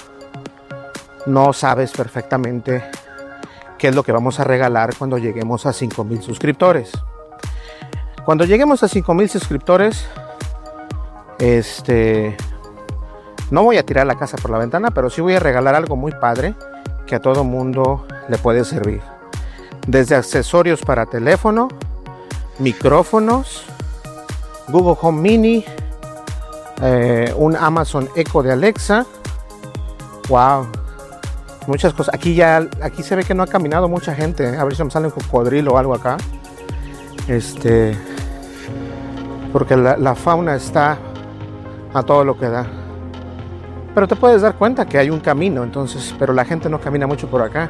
no 1.25 1.51
sabes 1.51 1.91
perfectamente 1.91 2.83
qué 3.83 3.89
es 3.89 3.95
lo 3.95 4.03
que 4.03 4.13
vamos 4.13 4.39
a 4.39 4.45
regalar 4.45 4.95
cuando 4.97 5.17
lleguemos 5.17 5.65
a 5.65 5.73
5000 5.73 6.21
suscriptores. 6.21 6.89
Cuando 8.23 8.45
lleguemos 8.45 8.81
a 8.81 8.87
5000 8.87 9.27
suscriptores, 9.27 10.07
este 11.37 12.37
no 13.51 13.61
voy 13.61 13.75
a 13.75 13.85
tirar 13.85 14.07
la 14.07 14.15
casa 14.15 14.37
por 14.37 14.51
la 14.51 14.57
ventana, 14.57 14.91
pero 14.91 15.09
sí 15.09 15.19
voy 15.19 15.33
a 15.33 15.39
regalar 15.41 15.75
algo 15.75 15.97
muy 15.97 16.13
padre 16.13 16.55
que 17.05 17.15
a 17.15 17.19
todo 17.19 17.43
mundo 17.43 18.07
le 18.29 18.37
puede 18.37 18.63
servir. 18.63 19.01
Desde 19.85 20.15
accesorios 20.15 20.81
para 20.81 21.05
teléfono, 21.05 21.67
micrófonos, 22.59 23.65
Google 24.69 24.97
Home 25.01 25.21
Mini, 25.21 25.65
eh, 26.81 27.33
un 27.35 27.57
Amazon 27.57 28.07
Echo 28.15 28.43
de 28.43 28.53
Alexa. 28.53 29.05
Wow, 30.29 30.69
muchas 31.67 31.93
cosas. 31.93 32.13
Aquí 32.13 32.35
ya, 32.35 32.67
aquí 32.81 33.03
se 33.03 33.15
ve 33.15 33.23
que 33.23 33.33
no 33.33 33.43
ha 33.43 33.47
caminado 33.47 33.87
mucha 33.87 34.13
gente. 34.13 34.49
¿eh? 34.49 34.57
A 34.57 34.63
ver 34.63 34.75
si 34.75 34.83
me 34.83 34.91
sale 34.91 35.07
un 35.07 35.11
cocodrilo 35.11 35.73
o 35.73 35.77
algo 35.77 35.93
acá. 35.93 36.17
Este, 37.27 37.95
porque 39.51 39.77
la, 39.77 40.15
fauna 40.15 40.55
está 40.55 40.97
a 41.93 42.03
todo 42.03 42.23
lo 42.23 42.37
que 42.37 42.49
da. 42.49 42.65
Pero 43.93 44.07
te 44.07 44.15
puedes 44.15 44.41
dar 44.41 44.55
cuenta 44.55 44.85
que 44.85 44.97
hay 44.97 45.09
un 45.09 45.19
camino, 45.19 45.63
entonces, 45.63 46.15
pero 46.17 46.33
la 46.33 46.43
gente 46.43 46.67
no 46.67 46.81
camina 46.81 47.05
mucho 47.05 47.27
por 47.29 47.43
acá, 47.43 47.69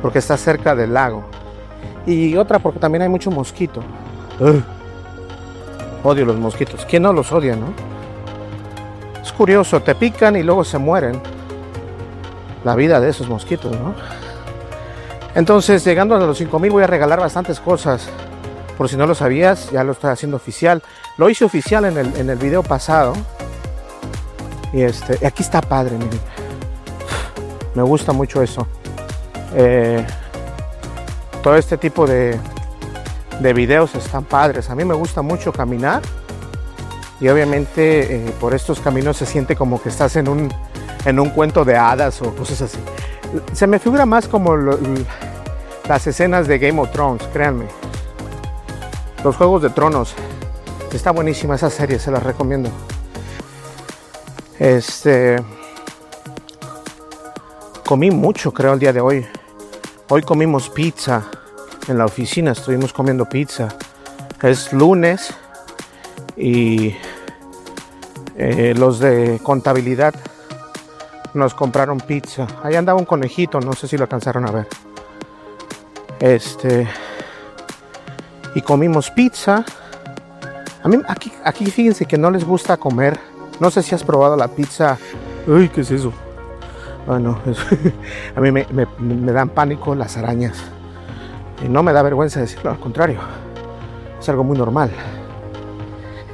porque 0.00 0.20
está 0.20 0.36
cerca 0.36 0.76
del 0.76 0.94
lago. 0.94 1.24
Y 2.06 2.36
otra 2.36 2.60
porque 2.60 2.78
también 2.78 3.02
hay 3.02 3.08
mucho 3.08 3.30
mosquito. 3.30 3.82
Odio 6.04 6.24
los 6.24 6.36
mosquitos. 6.36 6.86
¿Quién 6.86 7.02
no 7.02 7.12
los 7.12 7.32
odia, 7.32 7.56
no? 7.56 7.66
Es 9.20 9.32
curioso, 9.32 9.82
te 9.82 9.94
pican 9.96 10.36
y 10.36 10.44
luego 10.44 10.62
se 10.62 10.78
mueren 10.78 11.20
la 12.68 12.76
vida 12.76 13.00
de 13.00 13.08
esos 13.08 13.30
mosquitos, 13.30 13.72
¿no? 13.72 13.94
Entonces, 15.34 15.82
llegando 15.84 16.14
a 16.14 16.18
los 16.18 16.36
5000 16.36 16.70
voy 16.70 16.82
a 16.82 16.86
regalar 16.86 17.18
bastantes 17.18 17.60
cosas. 17.60 18.10
Por 18.76 18.90
si 18.90 18.96
no 18.96 19.06
lo 19.06 19.14
sabías, 19.14 19.70
ya 19.70 19.82
lo 19.84 19.92
estoy 19.92 20.10
haciendo 20.10 20.36
oficial. 20.36 20.82
Lo 21.16 21.30
hice 21.30 21.46
oficial 21.46 21.86
en 21.86 21.96
el, 21.96 22.14
en 22.16 22.28
el 22.28 22.36
video 22.36 22.62
pasado. 22.62 23.14
Y 24.70 24.82
este, 24.82 25.26
aquí 25.26 25.42
está 25.42 25.62
padre, 25.62 25.96
miren. 25.96 26.20
Me 27.74 27.82
gusta 27.82 28.12
mucho 28.12 28.42
eso. 28.42 28.66
Eh, 29.54 30.04
todo 31.42 31.56
este 31.56 31.78
tipo 31.78 32.06
de, 32.06 32.38
de 33.40 33.52
videos 33.54 33.94
están 33.94 34.24
padres. 34.24 34.68
A 34.68 34.74
mí 34.74 34.84
me 34.84 34.94
gusta 34.94 35.22
mucho 35.22 35.52
caminar. 35.52 36.02
Y 37.18 37.28
obviamente 37.28 38.28
eh, 38.28 38.34
por 38.38 38.54
estos 38.54 38.78
caminos 38.80 39.16
se 39.16 39.24
siente 39.24 39.56
como 39.56 39.80
que 39.80 39.88
estás 39.88 40.16
en 40.16 40.28
un 40.28 40.52
en 41.04 41.20
un 41.20 41.30
cuento 41.30 41.64
de 41.64 41.76
hadas 41.76 42.20
o 42.22 42.34
cosas 42.34 42.62
así. 42.62 42.78
Se 43.52 43.66
me 43.66 43.78
figura 43.78 44.06
más 44.06 44.26
como 44.28 44.56
las 44.56 46.06
escenas 46.06 46.46
de 46.46 46.58
Game 46.58 46.80
of 46.80 46.90
Thrones, 46.92 47.22
créanme. 47.32 47.66
Los 49.24 49.36
Juegos 49.36 49.62
de 49.62 49.70
Tronos. 49.70 50.14
Está 50.92 51.10
buenísima 51.10 51.56
esa 51.56 51.70
serie, 51.70 51.98
se 51.98 52.10
la 52.10 52.20
recomiendo. 52.20 52.70
Este. 54.58 55.42
Comí 57.84 58.10
mucho, 58.10 58.52
creo, 58.52 58.74
el 58.74 58.78
día 58.78 58.92
de 58.92 59.00
hoy. 59.00 59.26
Hoy 60.08 60.22
comimos 60.22 60.68
pizza. 60.70 61.24
En 61.88 61.98
la 61.98 62.04
oficina 62.04 62.52
estuvimos 62.52 62.92
comiendo 62.92 63.26
pizza. 63.26 63.68
Es 64.42 64.72
lunes 64.72 65.34
y 66.36 66.94
eh, 68.36 68.74
los 68.76 69.00
de 69.00 69.40
contabilidad 69.42 70.14
nos 71.34 71.54
compraron 71.54 71.98
pizza. 71.98 72.46
Ahí 72.62 72.74
andaba 72.74 72.98
un 72.98 73.04
conejito, 73.04 73.60
no 73.60 73.72
sé 73.72 73.88
si 73.88 73.96
lo 73.96 74.04
alcanzaron 74.04 74.46
a 74.46 74.50
ver. 74.50 74.68
Este. 76.20 76.88
Y 78.54 78.62
comimos 78.62 79.10
pizza. 79.10 79.64
A 80.82 80.88
mí, 80.88 80.98
aquí, 81.08 81.32
aquí 81.44 81.66
fíjense 81.66 82.06
que 82.06 82.18
no 82.18 82.30
les 82.30 82.44
gusta 82.44 82.76
comer. 82.76 83.18
No 83.60 83.70
sé 83.70 83.82
si 83.82 83.94
has 83.94 84.04
probado 84.04 84.36
la 84.36 84.48
pizza. 84.48 84.98
Uy, 85.46 85.68
¿qué 85.68 85.82
es 85.82 85.90
eso? 85.90 86.12
Bueno, 87.06 87.40
a 88.36 88.40
mí 88.40 88.50
me, 88.50 88.66
me 88.70 89.32
dan 89.32 89.48
pánico 89.48 89.94
las 89.94 90.16
arañas. 90.16 90.58
Y 91.64 91.68
no 91.68 91.82
me 91.82 91.92
da 91.92 92.02
vergüenza 92.02 92.40
decirlo, 92.40 92.70
al 92.70 92.78
contrario. 92.78 93.20
Es 94.20 94.28
algo 94.28 94.44
muy 94.44 94.56
normal. 94.56 94.90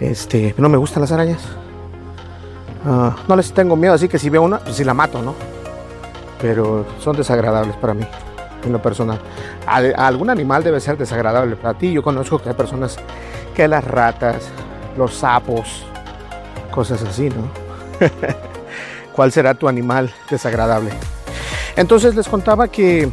Este, 0.00 0.54
no 0.58 0.68
me 0.68 0.76
gustan 0.76 1.02
las 1.02 1.12
arañas. 1.12 1.40
Ah, 2.86 3.16
no 3.26 3.36
les 3.36 3.52
tengo 3.52 3.76
miedo, 3.76 3.94
así 3.94 4.08
que 4.08 4.18
si 4.18 4.28
veo 4.28 4.42
una, 4.42 4.58
pues 4.58 4.76
si 4.76 4.84
la 4.84 4.92
mato, 4.92 5.22
¿no? 5.22 5.34
Pero 6.40 6.84
son 7.00 7.16
desagradables 7.16 7.76
para 7.76 7.94
mí, 7.94 8.06
en 8.64 8.72
lo 8.72 8.82
personal. 8.82 9.18
Algún 9.66 10.28
animal 10.28 10.62
debe 10.62 10.80
ser 10.80 10.98
desagradable 10.98 11.56
para 11.56 11.74
ti. 11.74 11.92
Yo 11.92 12.02
conozco 12.02 12.38
que 12.38 12.50
hay 12.50 12.54
personas 12.54 12.96
que 13.54 13.66
las 13.68 13.84
ratas, 13.84 14.48
los 14.98 15.14
sapos, 15.14 15.86
cosas 16.70 17.02
así, 17.02 17.30
¿no? 17.30 17.48
¿Cuál 19.14 19.32
será 19.32 19.54
tu 19.54 19.68
animal 19.68 20.12
desagradable? 20.28 20.90
Entonces 21.76 22.14
les 22.14 22.28
contaba 22.28 22.68
que 22.68 23.10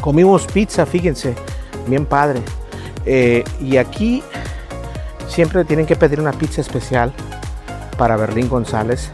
comimos 0.00 0.46
pizza, 0.46 0.84
fíjense, 0.86 1.36
bien 1.86 2.04
padre. 2.04 2.42
Eh, 3.06 3.44
y 3.60 3.76
aquí 3.76 4.24
siempre 5.28 5.64
tienen 5.64 5.86
que 5.86 5.94
pedir 5.94 6.20
una 6.20 6.32
pizza 6.32 6.60
especial 6.60 7.12
para 7.96 8.16
Berlín 8.16 8.48
González. 8.48 9.10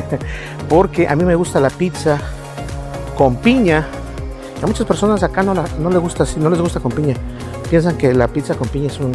Porque 0.68 1.08
a 1.08 1.16
mí 1.16 1.24
me 1.24 1.34
gusta 1.34 1.60
la 1.60 1.70
pizza 1.70 2.18
con 3.16 3.36
piña. 3.36 3.86
A 4.62 4.66
muchas 4.66 4.86
personas 4.86 5.22
acá 5.22 5.42
no, 5.42 5.54
no, 5.54 5.90
les 5.90 6.00
gusta, 6.00 6.24
no 6.36 6.50
les 6.50 6.60
gusta 6.60 6.80
con 6.80 6.92
piña. 6.92 7.16
Piensan 7.70 7.96
que 7.96 8.12
la 8.14 8.28
pizza 8.28 8.54
con 8.54 8.68
piña 8.68 8.88
es, 8.88 8.98
un, 8.98 9.12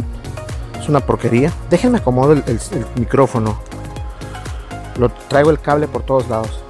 es 0.78 0.88
una 0.88 1.00
porquería. 1.00 1.52
Déjenme 1.68 1.98
acomodar 1.98 2.36
el, 2.36 2.44
el, 2.46 2.60
el 2.72 2.86
micrófono. 2.96 3.58
Lo 4.98 5.08
traigo 5.08 5.50
el 5.50 5.60
cable 5.60 5.88
por 5.88 6.02
todos 6.02 6.28
lados. 6.28 6.62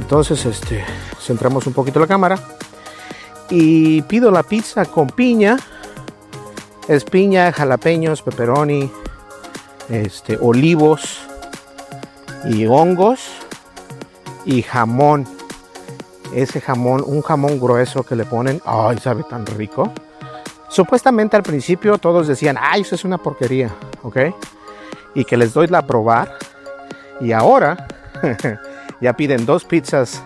Entonces, 0.00 0.44
este, 0.46 0.84
centramos 1.20 1.66
un 1.66 1.72
poquito 1.72 2.00
la 2.00 2.06
cámara 2.06 2.38
y 3.50 4.02
pido 4.02 4.30
la 4.30 4.42
pizza 4.42 4.84
con 4.84 5.08
piña. 5.08 5.58
Es 6.88 7.04
piña, 7.04 7.52
jalapeños, 7.52 8.22
pepperoni, 8.22 8.90
este, 9.90 10.38
olivos 10.40 11.20
y 12.44 12.66
hongos 12.66 13.20
y 14.44 14.62
jamón. 14.62 15.26
Ese 16.34 16.60
jamón, 16.60 17.02
un 17.04 17.22
jamón 17.22 17.58
grueso 17.58 18.04
que 18.04 18.14
le 18.14 18.24
ponen, 18.24 18.62
ay, 18.64 18.98
sabe 18.98 19.24
tan 19.24 19.44
rico. 19.46 19.92
Supuestamente 20.68 21.36
al 21.36 21.42
principio 21.42 21.98
todos 21.98 22.28
decían, 22.28 22.56
ay, 22.60 22.82
eso 22.82 22.94
es 22.94 23.04
una 23.04 23.18
porquería, 23.18 23.70
¿ok? 24.02 24.16
Y 25.14 25.24
que 25.24 25.36
les 25.36 25.52
doy 25.52 25.66
la 25.66 25.84
probar. 25.84 26.36
Y 27.20 27.32
ahora 27.32 27.88
ya 29.00 29.12
piden 29.14 29.44
dos 29.44 29.64
pizzas 29.64 30.22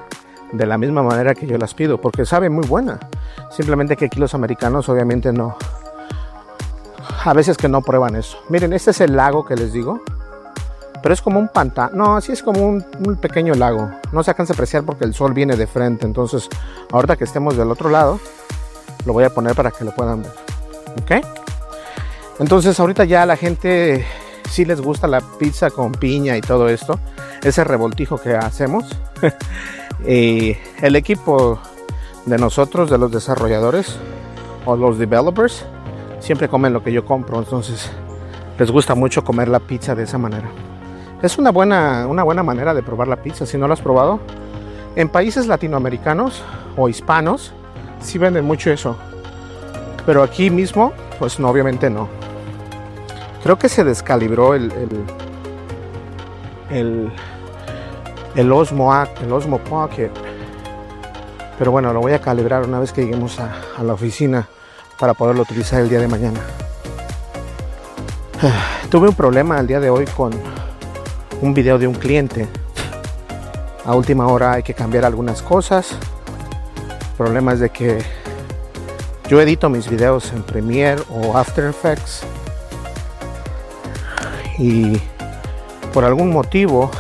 de 0.53 0.67
la 0.67 0.77
misma 0.77 1.03
manera 1.03 1.35
que 1.35 1.47
yo 1.47 1.57
las 1.57 1.75
pido, 1.75 2.01
porque 2.01 2.27
sabe 2.27 2.51
muy 2.51 2.67
buena. 2.67 3.01
Simplemente 3.51 3.97
que 3.97 4.05
aquí 4.05 4.21
los 4.21 4.35
americanos 4.35 4.89
obviamente 4.89 5.33
no. 5.33 5.57
A 7.25 7.33
veces 7.33 7.57
que 7.57 7.71
no 7.71 7.81
prueban 7.81 8.17
eso. 8.17 8.39
Miren, 8.51 8.75
este 8.75 8.91
es 8.91 9.01
el 9.01 9.17
lago 9.17 9.47
que 9.47 9.57
les 9.57 9.73
digo. 9.73 10.03
Pero 11.03 11.15
es 11.15 11.23
como 11.23 11.41
un 11.41 11.49
pantano. 11.49 11.97
No, 11.97 12.17
así 12.17 12.33
es 12.33 12.43
como 12.43 12.61
un, 12.61 12.85
un, 13.01 13.17
pequeño 13.17 13.55
lago. 13.55 13.91
No 14.13 14.23
se 14.23 14.31
alcanza 14.31 14.53
a 14.53 14.55
apreciar 14.55 14.85
porque 14.85 15.05
el 15.05 15.15
sol 15.15 15.33
viene 15.33 15.57
de 15.57 15.67
frente. 15.67 16.05
Entonces, 16.05 16.49
ahorita 16.93 17.17
que 17.17 17.25
estemos 17.25 17.57
del 17.57 17.71
otro 17.71 17.89
lado, 17.89 18.21
lo 19.07 19.15
voy 19.15 19.25
a 19.25 19.31
poner 19.31 19.55
para 19.55 19.71
que 19.71 19.85
lo 19.85 19.95
puedan 19.95 20.23
ver. 20.23 20.33
¿Ok? 21.03 21.27
Entonces, 22.41 22.79
ahorita 22.79 23.05
ya 23.05 23.25
la 23.25 23.37
gente 23.37 24.05
sí 24.51 24.67
les 24.67 24.81
gusta 24.81 25.07
la 25.07 25.21
pizza 25.21 25.71
con 25.71 25.93
piña 25.93 26.37
y 26.37 26.43
todo 26.43 26.69
esto. 26.69 27.01
Ese 27.43 27.65
revoltijo 27.65 28.19
que 28.19 28.35
hacemos. 28.35 28.85
y 30.07 30.57
el 30.83 30.97
equipo 30.97 31.59
de 32.27 32.37
nosotros, 32.37 32.91
de 32.91 32.99
los 32.99 33.11
desarrolladores 33.11 33.97
o 34.67 34.77
los 34.77 34.99
developers, 34.99 35.65
siempre 36.25 36.49
comen 36.49 36.73
lo 36.73 36.83
que 36.83 36.91
yo 36.91 37.05
compro, 37.05 37.39
entonces 37.39 37.91
les 38.59 38.71
gusta 38.71 38.95
mucho 38.95 39.23
comer 39.23 39.49
la 39.49 39.61
pizza 39.61 39.95
de 39.95 40.05
esa 40.05 40.17
manera. 40.17 40.49
Es 41.23 41.37
una 41.37 41.51
buena, 41.51 42.07
una 42.09 42.23
buena 42.23 42.43
manera 42.43 42.73
de 42.73 42.83
probar 42.83 43.09
la 43.09 43.17
pizza, 43.17 43.45
si 43.45 43.59
no 43.59 43.69
la 43.69 43.75
has 43.75 43.83
probado. 43.83 44.21
En 44.97 45.11
países 45.11 45.47
latinoamericanos 45.47 46.43
o 46.77 46.89
hispanos, 46.89 47.53
sí 48.01 48.17
venden 48.17 48.47
mucho 48.47 48.71
eso. 48.71 48.97
Pero 50.07 50.23
aquí 50.23 50.49
mismo, 50.49 50.93
pues 51.19 51.39
no, 51.39 51.51
obviamente 51.51 51.91
no. 51.91 52.09
Creo 53.43 53.59
que 53.59 53.69
se 53.69 53.85
descalibró 53.85 54.55
el, 54.55 54.73
el, 54.73 55.05
el, 56.71 57.13
el 58.35 58.53
Osmo, 58.53 58.95
el 59.23 59.33
Osmo 59.33 59.59
Pocket 59.59 60.11
pero 61.59 61.71
bueno, 61.71 61.93
lo 61.93 62.01
voy 62.01 62.13
a 62.13 62.21
calibrar 62.21 62.67
una 62.67 62.81
vez 62.81 62.93
que 62.93 63.03
lleguemos 63.03 63.39
a, 63.39 63.55
a 63.79 63.85
la 63.85 63.93
oficina 63.93 64.49
para 64.99 65.15
poderlo 65.15 65.43
utilizar 65.43 65.81
el 65.81 65.89
día 65.89 66.01
de 66.01 66.09
mañana. 66.09 66.41
Tuve 68.91 69.09
un 69.09 69.15
problema 69.15 69.59
el 69.59 69.67
día 69.67 69.81
de 69.81 69.91
hoy 69.91 70.05
con 70.05 70.33
un 71.41 71.55
video 71.55 71.79
de 71.79 71.87
un 71.87 71.95
cliente. 71.95 72.49
A 73.85 73.95
última 73.95 74.27
hora 74.27 74.53
hay 74.53 74.63
que 74.63 74.75
cambiar 74.75 75.05
algunas 75.05 75.43
cosas. 75.43 75.93
El 77.11 77.17
problema 77.17 77.53
es 77.53 77.61
de 77.61 77.71
que 77.71 78.03
yo 79.29 79.41
edito 79.41 79.69
mis 79.69 79.89
videos 79.89 80.33
en 80.33 80.43
Premiere 80.43 81.03
o 81.11 81.37
After 81.37 81.65
Effects 81.65 82.23
y 84.59 85.01
por 85.93 86.05
algún 86.05 86.31
motivo 86.31 86.91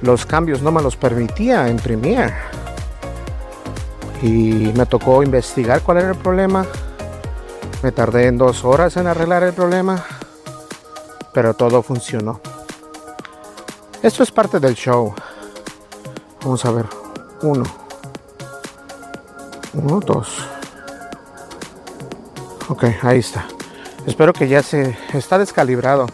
los 0.00 0.26
cambios 0.26 0.62
no 0.62 0.72
me 0.72 0.82
los 0.82 0.96
permitía 0.96 1.68
en 1.68 1.76
Premiere 1.76 2.51
y 4.22 4.72
me 4.76 4.86
tocó 4.86 5.22
investigar 5.22 5.82
cuál 5.82 5.98
era 5.98 6.10
el 6.10 6.16
problema. 6.16 6.64
Me 7.82 7.90
tardé 7.90 8.28
en 8.28 8.38
dos 8.38 8.64
horas 8.64 8.96
en 8.96 9.08
arreglar 9.08 9.42
el 9.42 9.52
problema, 9.52 10.02
pero 11.34 11.54
todo 11.54 11.82
funcionó. 11.82 12.40
Esto 14.02 14.22
es 14.22 14.30
parte 14.30 14.60
del 14.60 14.74
show. 14.74 15.12
Vamos 16.42 16.64
a 16.64 16.70
ver. 16.70 16.86
Uno. 17.42 17.64
Uno, 19.74 20.00
dos. 20.00 20.38
Ok, 22.68 22.84
ahí 23.02 23.18
está. 23.18 23.46
Espero 24.06 24.32
que 24.32 24.48
ya 24.48 24.62
se 24.62 24.96
está 25.12 25.38
descalibrado. 25.38 26.06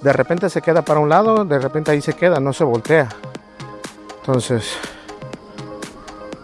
De 0.00 0.12
repente 0.12 0.50
se 0.50 0.62
queda 0.62 0.82
para 0.82 1.00
un 1.00 1.08
lado, 1.08 1.44
de 1.44 1.58
repente 1.58 1.90
ahí 1.90 2.00
se 2.00 2.14
queda, 2.14 2.40
no 2.40 2.52
se 2.52 2.64
voltea. 2.64 3.08
Entonces, 4.20 4.76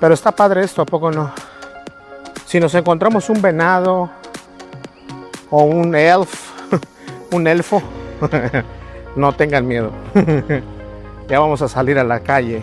pero 0.00 0.14
está 0.14 0.32
padre 0.32 0.62
esto, 0.62 0.82
¿a 0.82 0.86
poco 0.86 1.10
no? 1.10 1.30
Si 2.46 2.60
nos 2.60 2.74
encontramos 2.74 3.28
un 3.28 3.42
venado 3.42 4.10
o 5.50 5.62
un 5.64 5.94
elf, 5.94 6.50
un 7.32 7.46
elfo, 7.46 7.82
no 9.16 9.32
tengan 9.34 9.66
miedo. 9.66 9.90
ya 11.28 11.40
vamos 11.40 11.62
a 11.62 11.68
salir 11.68 11.98
a 11.98 12.04
la 12.04 12.20
calle. 12.20 12.62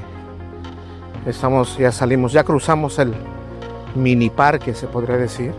Estamos, 1.26 1.78
ya 1.78 1.92
salimos, 1.92 2.32
ya 2.32 2.44
cruzamos 2.44 3.00
el 3.00 3.14
mini 3.96 4.30
parque, 4.30 4.74
se 4.74 4.88
podría 4.88 5.18
decir. 5.18 5.54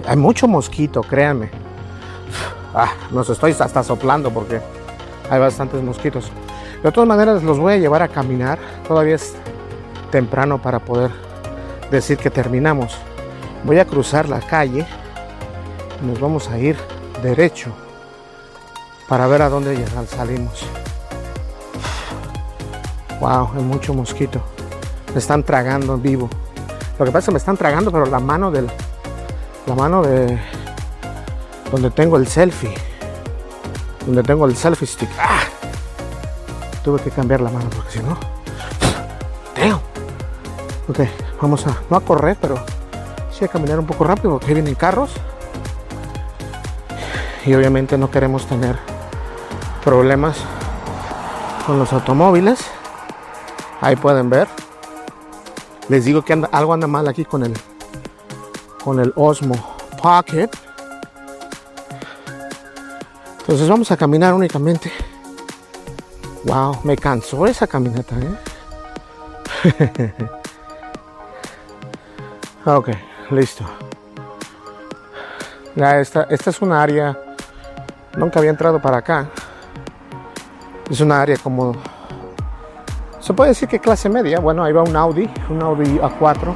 Hay 0.06 0.16
mucho 0.16 0.46
mosquito, 0.48 1.02
créanme. 1.02 1.50
Ah, 2.72 2.92
nos 3.10 3.28
estoy 3.28 3.50
hasta 3.58 3.82
soplando 3.82 4.30
porque 4.30 4.60
hay 5.28 5.40
bastantes 5.40 5.82
mosquitos. 5.82 6.30
De 6.84 6.92
todas 6.92 7.08
maneras, 7.08 7.42
los 7.42 7.58
voy 7.58 7.72
a 7.72 7.76
llevar 7.78 8.00
a 8.00 8.06
caminar. 8.06 8.60
Todavía 8.86 9.16
es 9.16 9.34
temprano 10.10 10.60
para 10.60 10.80
poder 10.80 11.10
decir 11.90 12.18
que 12.18 12.30
terminamos. 12.30 12.96
Voy 13.64 13.78
a 13.78 13.84
cruzar 13.84 14.28
la 14.28 14.40
calle 14.40 14.86
nos 16.02 16.18
vamos 16.18 16.48
a 16.48 16.58
ir 16.58 16.76
derecho 17.22 17.70
para 19.08 19.26
ver 19.26 19.42
a 19.42 19.48
dónde 19.48 19.84
salimos. 20.06 20.64
Wow, 23.20 23.50
hay 23.54 23.62
mucho 23.62 23.92
mosquito. 23.92 24.40
Me 25.12 25.18
están 25.18 25.42
tragando 25.42 25.94
en 25.94 26.02
vivo. 26.02 26.30
Lo 26.98 27.04
que 27.04 27.10
pasa 27.10 27.30
es 27.30 27.32
me 27.32 27.38
están 27.38 27.56
tragando, 27.56 27.90
pero 27.90 28.06
la 28.06 28.20
mano 28.20 28.50
del. 28.50 28.70
La 29.66 29.74
mano 29.74 30.02
de. 30.02 30.38
Donde 31.70 31.90
tengo 31.90 32.16
el 32.16 32.26
selfie. 32.26 32.72
Donde 34.06 34.22
tengo 34.22 34.46
el 34.46 34.56
selfie 34.56 34.86
stick. 34.86 35.10
¡Ah! 35.18 35.42
Tuve 36.82 37.00
que 37.00 37.10
cambiar 37.10 37.40
la 37.40 37.50
mano 37.50 37.68
porque 37.68 37.90
si 37.90 37.98
no. 38.00 38.39
Ok, 40.90 40.98
vamos 41.40 41.64
a, 41.68 41.82
no 41.88 41.98
a 41.98 42.00
correr, 42.00 42.36
pero 42.40 42.56
sí 43.30 43.44
a 43.44 43.48
caminar 43.48 43.78
un 43.78 43.86
poco 43.86 44.02
rápido 44.02 44.32
porque 44.32 44.52
vienen 44.52 44.74
carros. 44.74 45.12
Y 47.46 47.54
obviamente 47.54 47.96
no 47.96 48.10
queremos 48.10 48.44
tener 48.48 48.76
problemas 49.84 50.38
con 51.64 51.78
los 51.78 51.92
automóviles. 51.92 52.58
Ahí 53.80 53.94
pueden 53.94 54.30
ver. 54.30 54.48
Les 55.88 56.04
digo 56.04 56.22
que 56.22 56.32
anda, 56.32 56.48
algo 56.50 56.72
anda 56.74 56.88
mal 56.88 57.06
aquí 57.06 57.24
con 57.24 57.44
el 57.44 57.56
con 58.82 58.98
el 58.98 59.12
Osmo 59.14 59.54
Pocket. 60.02 60.50
Entonces 63.42 63.68
vamos 63.68 63.92
a 63.92 63.96
caminar 63.96 64.34
únicamente. 64.34 64.90
Wow, 66.46 66.78
me 66.82 66.96
cansó 66.96 67.46
esa 67.46 67.68
caminata, 67.68 68.16
¿eh? 68.18 68.36
Ah, 72.64 72.76
ok, 72.76 72.90
listo. 73.30 73.64
Ya 75.74 75.98
esta, 75.98 76.24
esta 76.24 76.50
es 76.50 76.60
un 76.60 76.72
área. 76.72 77.18
Nunca 78.16 78.38
había 78.38 78.50
entrado 78.50 78.80
para 78.82 78.98
acá. 78.98 79.30
Es 80.90 81.00
una 81.00 81.22
área 81.22 81.38
como... 81.38 81.74
Se 83.20 83.32
puede 83.32 83.50
decir 83.50 83.68
que 83.68 83.78
clase 83.78 84.10
media. 84.10 84.40
Bueno, 84.40 84.62
ahí 84.62 84.72
va 84.72 84.82
un 84.82 84.94
Audi, 84.94 85.30
un 85.48 85.62
Audi 85.62 85.98
A4. 85.98 86.54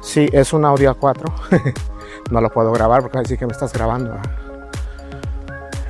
Sí, 0.00 0.28
es 0.32 0.52
un 0.52 0.64
Audi 0.64 0.84
A4. 0.84 1.74
no 2.30 2.40
lo 2.40 2.50
puedo 2.50 2.70
grabar 2.70 3.02
porque 3.02 3.18
decir 3.18 3.38
que 3.38 3.46
me 3.46 3.52
estás 3.52 3.72
grabando. 3.72 4.16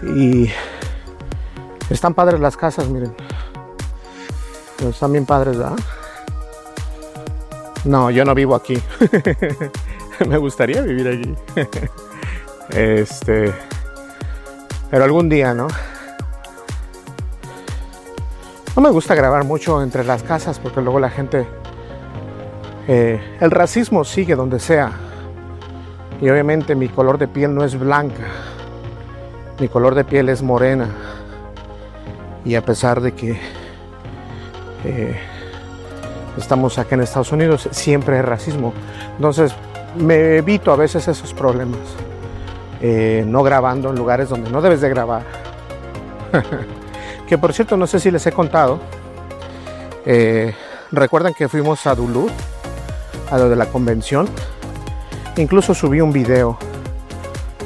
Y 0.02 0.50
están 1.90 2.14
padres 2.14 2.40
las 2.40 2.56
casas, 2.56 2.88
miren. 2.88 3.14
Están 4.88 5.12
bien 5.12 5.26
padres, 5.26 5.58
¿verdad? 5.58 5.76
No, 7.84 8.10
yo 8.10 8.24
no 8.24 8.34
vivo 8.34 8.54
aquí. 8.54 8.80
me 10.28 10.38
gustaría 10.38 10.80
vivir 10.80 11.08
aquí. 11.08 11.34
este. 12.70 13.52
Pero 14.90 15.04
algún 15.04 15.28
día, 15.28 15.52
¿no? 15.54 15.68
No 18.76 18.82
me 18.82 18.90
gusta 18.90 19.14
grabar 19.14 19.44
mucho 19.44 19.82
entre 19.82 20.04
las 20.04 20.22
casas 20.22 20.58
porque 20.58 20.80
luego 20.80 20.98
la 20.98 21.10
gente... 21.10 21.46
Eh, 22.86 23.38
el 23.40 23.50
racismo 23.50 24.04
sigue 24.04 24.34
donde 24.34 24.58
sea. 24.58 24.92
Y 26.20 26.28
obviamente 26.28 26.74
mi 26.74 26.88
color 26.88 27.18
de 27.18 27.28
piel 27.28 27.54
no 27.54 27.64
es 27.64 27.78
blanca. 27.78 28.24
Mi 29.58 29.68
color 29.68 29.94
de 29.94 30.04
piel 30.04 30.28
es 30.28 30.42
morena. 30.42 30.88
Y 32.44 32.56
a 32.56 32.64
pesar 32.64 33.00
de 33.00 33.12
que 33.12 33.38
eh, 34.84 35.18
estamos 36.36 36.78
aquí 36.78 36.94
en 36.94 37.00
Estados 37.00 37.32
Unidos, 37.32 37.68
siempre 37.70 38.16
hay 38.16 38.22
racismo. 38.22 38.72
Entonces 39.16 39.54
me 39.96 40.36
evito 40.36 40.72
a 40.72 40.76
veces 40.76 41.06
esos 41.08 41.32
problemas. 41.34 41.80
Eh, 42.80 43.24
no 43.26 43.42
grabando 43.42 43.90
en 43.90 43.96
lugares 43.96 44.28
donde 44.28 44.50
no 44.50 44.60
debes 44.60 44.80
de 44.80 44.88
grabar. 44.88 45.22
que 47.26 47.38
por 47.38 47.52
cierto, 47.52 47.76
no 47.76 47.86
sé 47.86 48.00
si 48.00 48.10
les 48.10 48.26
he 48.26 48.32
contado. 48.32 48.80
Eh, 50.06 50.54
recuerdan 50.90 51.32
que 51.34 51.48
fuimos 51.48 51.86
a 51.86 51.94
Duluth, 51.94 52.32
a 53.30 53.38
lo 53.38 53.48
de 53.48 53.56
la 53.56 53.66
convención. 53.66 54.28
Incluso 55.36 55.74
subí 55.74 56.00
un 56.00 56.12
video 56.12 56.58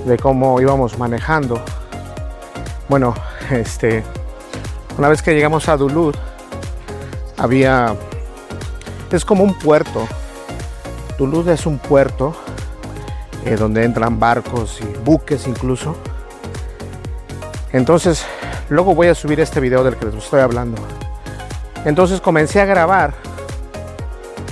de 0.07 0.17
cómo 0.17 0.61
íbamos 0.61 0.99
manejando. 0.99 1.61
Bueno, 2.89 3.15
este, 3.51 4.05
una 4.97 5.09
vez 5.09 5.23
que 5.23 5.35
llegamos 5.35 5.69
a 5.69 5.77
Duluth, 5.77 6.17
había, 7.37 7.95
es 9.16 9.25
como 9.25 9.44
un 9.44 9.55
puerto. 9.55 10.07
Duluth 11.18 11.49
es 11.49 11.66
un 11.66 11.79
puerto 11.79 12.35
eh, 13.44 13.57
donde 13.57 13.85
entran 13.85 14.18
barcos 14.21 14.81
y 14.81 15.05
buques 15.05 15.47
incluso. 15.47 15.97
Entonces, 17.73 18.25
luego 18.68 18.94
voy 18.94 19.09
a 19.09 19.14
subir 19.14 19.40
este 19.40 19.61
video 19.61 19.85
del 19.85 19.97
que 19.97 20.07
les 20.07 20.14
estoy 20.14 20.40
hablando. 20.40 20.81
Entonces 21.85 22.21
comencé 22.21 22.61
a 22.61 22.64
grabar, 22.64 23.14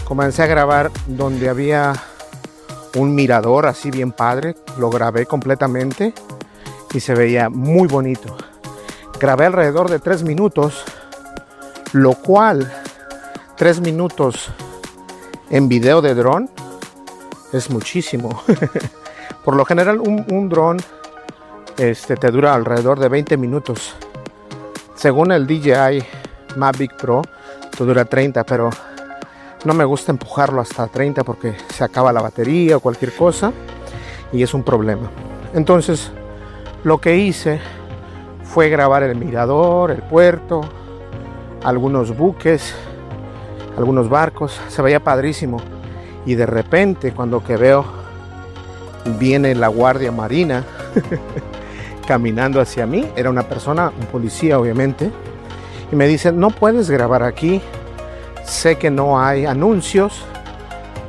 comencé 0.05 0.42
a 0.42 0.47
grabar 0.47 0.90
donde 1.07 1.49
había 1.49 1.92
un 2.97 3.14
mirador 3.14 3.66
así 3.66 3.90
bien 3.90 4.12
padre, 4.12 4.55
lo 4.79 4.90
grabé 4.90 5.27
completamente 5.27 6.14
y 6.92 7.01
se 7.01 7.14
veía 7.14 7.51
muy 7.51 7.88
bonito. 7.88 8.37
Grabé 9.21 9.47
alrededor 9.47 9.90
de 9.90 9.99
tres 9.99 10.23
minutos, 10.23 10.85
lo 11.92 12.14
cual 12.14 12.73
tres 13.57 13.81
minutos 13.81 14.51
en 15.49 15.69
video 15.69 16.03
de 16.03 16.14
dron 16.14 16.51
es 17.53 17.71
muchísimo. 17.71 18.42
Por 19.45 19.57
lo 19.57 19.64
general 19.64 20.01
un, 20.01 20.49
dron 20.49 20.77
este, 21.79 22.16
te 22.16 22.31
dura 22.31 22.55
alrededor 22.55 22.99
de 22.99 23.09
20 23.09 23.37
minutos. 23.37 23.95
Según 24.95 25.33
el 25.33 25.47
DJI 25.47 26.05
Mavic 26.57 26.97
Pro, 26.97 27.23
te 27.77 27.85
dura 27.85 28.05
30, 28.05 28.45
pero 28.45 28.69
no 29.64 29.75
me 29.75 29.85
gusta 29.85 30.12
empujarlo 30.12 30.61
hasta 30.61 30.87
30 30.87 31.25
porque 31.25 31.57
se 31.73 31.85
acaba 31.85 32.12
la 32.12 32.21
batería 32.21 32.77
o 32.77 32.81
cualquier 32.81 33.14
cosa 33.14 33.53
y 34.33 34.42
es 34.42 34.53
un 34.53 34.64
problema. 34.64 35.11
Entonces, 35.55 36.11
lo 36.85 36.99
que 36.99 37.16
hice 37.16 37.61
fue 38.42 38.69
grabar 38.69 39.03
el 39.03 39.16
mirador, 39.16 39.90
el 39.92 40.03
puerto, 40.03 40.62
algunos 41.62 42.16
buques, 42.16 42.75
algunos 43.77 44.09
barcos. 44.09 44.59
Se 44.69 44.83
veía 44.83 45.03
padrísimo. 45.03 45.59
Y 46.25 46.35
de 46.35 46.47
repente, 46.47 47.12
cuando 47.12 47.43
que 47.43 47.57
veo, 47.57 47.85
viene 49.19 49.55
la 49.55 49.69
Guardia 49.69 50.11
Marina 50.11 50.65
caminando 52.07 52.61
hacia 52.61 52.87
mí. 52.87 53.07
Era 53.17 53.31
una 53.31 53.43
persona, 53.43 53.93
un 53.99 54.07
policía 54.07 54.59
obviamente. 54.59 55.11
Y 55.93 55.97
me 55.97 56.07
dice, 56.09 56.33
no 56.33 56.51
puedes 56.51 56.91
grabar 56.91 57.23
aquí. 57.23 57.61
Sé 58.45 58.77
que 58.77 58.91
no 58.91 59.21
hay 59.21 59.45
anuncios, 59.45 60.25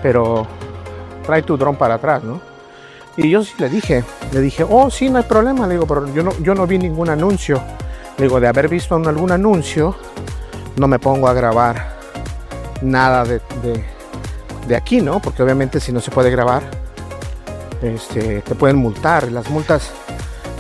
pero 0.02 0.48
trae 1.26 1.44
tu 1.44 1.58
dron 1.58 1.76
para 1.76 1.96
atrás, 1.96 2.24
¿no? 2.24 2.42
Y 3.16 3.30
yo 3.30 3.44
sí 3.44 3.54
le 3.58 3.70
dije, 3.70 4.04
le 4.32 4.42
dije, 4.42 4.64
oh, 4.68 4.92
sí, 4.92 5.10
no 5.10 5.18
hay 5.18 5.24
problema. 5.24 5.66
Le 5.66 5.74
digo, 5.74 5.88
pero 5.88 6.12
yo 6.14 6.24
no, 6.24 6.32
yo 6.40 6.54
no 6.54 6.68
vi 6.68 6.78
ningún 6.78 7.10
anuncio. 7.10 7.62
Le 8.18 8.26
digo, 8.26 8.40
de 8.40 8.48
haber 8.48 8.68
visto 8.68 8.96
algún 8.96 9.32
anuncio, 9.32 9.96
no 10.78 10.88
me 10.88 11.00
pongo 11.00 11.28
a 11.28 11.34
grabar 11.34 11.97
nada 12.82 13.24
de 13.26 13.42
de 14.68 14.76
aquí, 14.76 15.02
¿no? 15.02 15.20
Porque 15.20 15.42
obviamente 15.42 15.80
si 15.80 15.92
no 15.92 16.02
se 16.02 16.12
puede 16.12 16.30
grabar, 16.30 16.64
este, 17.82 18.42
te 18.42 18.56
pueden 18.56 18.78
multar. 18.78 19.32
Las 19.32 19.50
multas 19.50 19.92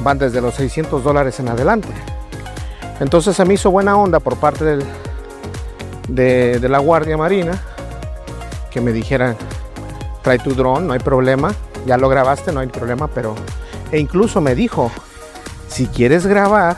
van 0.01 0.17
desde 0.17 0.41
los 0.41 0.55
600 0.55 1.03
dólares 1.03 1.39
en 1.39 1.49
adelante. 1.49 1.89
Entonces 2.99 3.35
se 3.35 3.45
me 3.45 3.55
hizo 3.55 3.69
buena 3.69 3.97
onda 3.97 4.19
por 4.19 4.37
parte 4.37 4.63
del, 4.63 4.83
de, 6.07 6.67
la 6.67 6.79
Guardia 6.79 7.17
Marina 7.17 7.61
que 8.71 8.81
me 8.81 8.91
dijeran, 8.91 9.35
trae 10.23 10.39
tu 10.39 10.53
dron, 10.53 10.87
no 10.87 10.93
hay 10.93 10.99
problema, 10.99 11.53
ya 11.85 11.97
lo 11.97 12.09
grabaste, 12.09 12.51
no 12.51 12.59
hay 12.59 12.67
problema, 12.67 13.07
pero... 13.07 13.35
E 13.89 13.99
incluso 13.99 14.41
me 14.41 14.53
dijo, 14.53 14.91
si 15.69 15.87
quieres 15.87 16.25
grabar, 16.25 16.75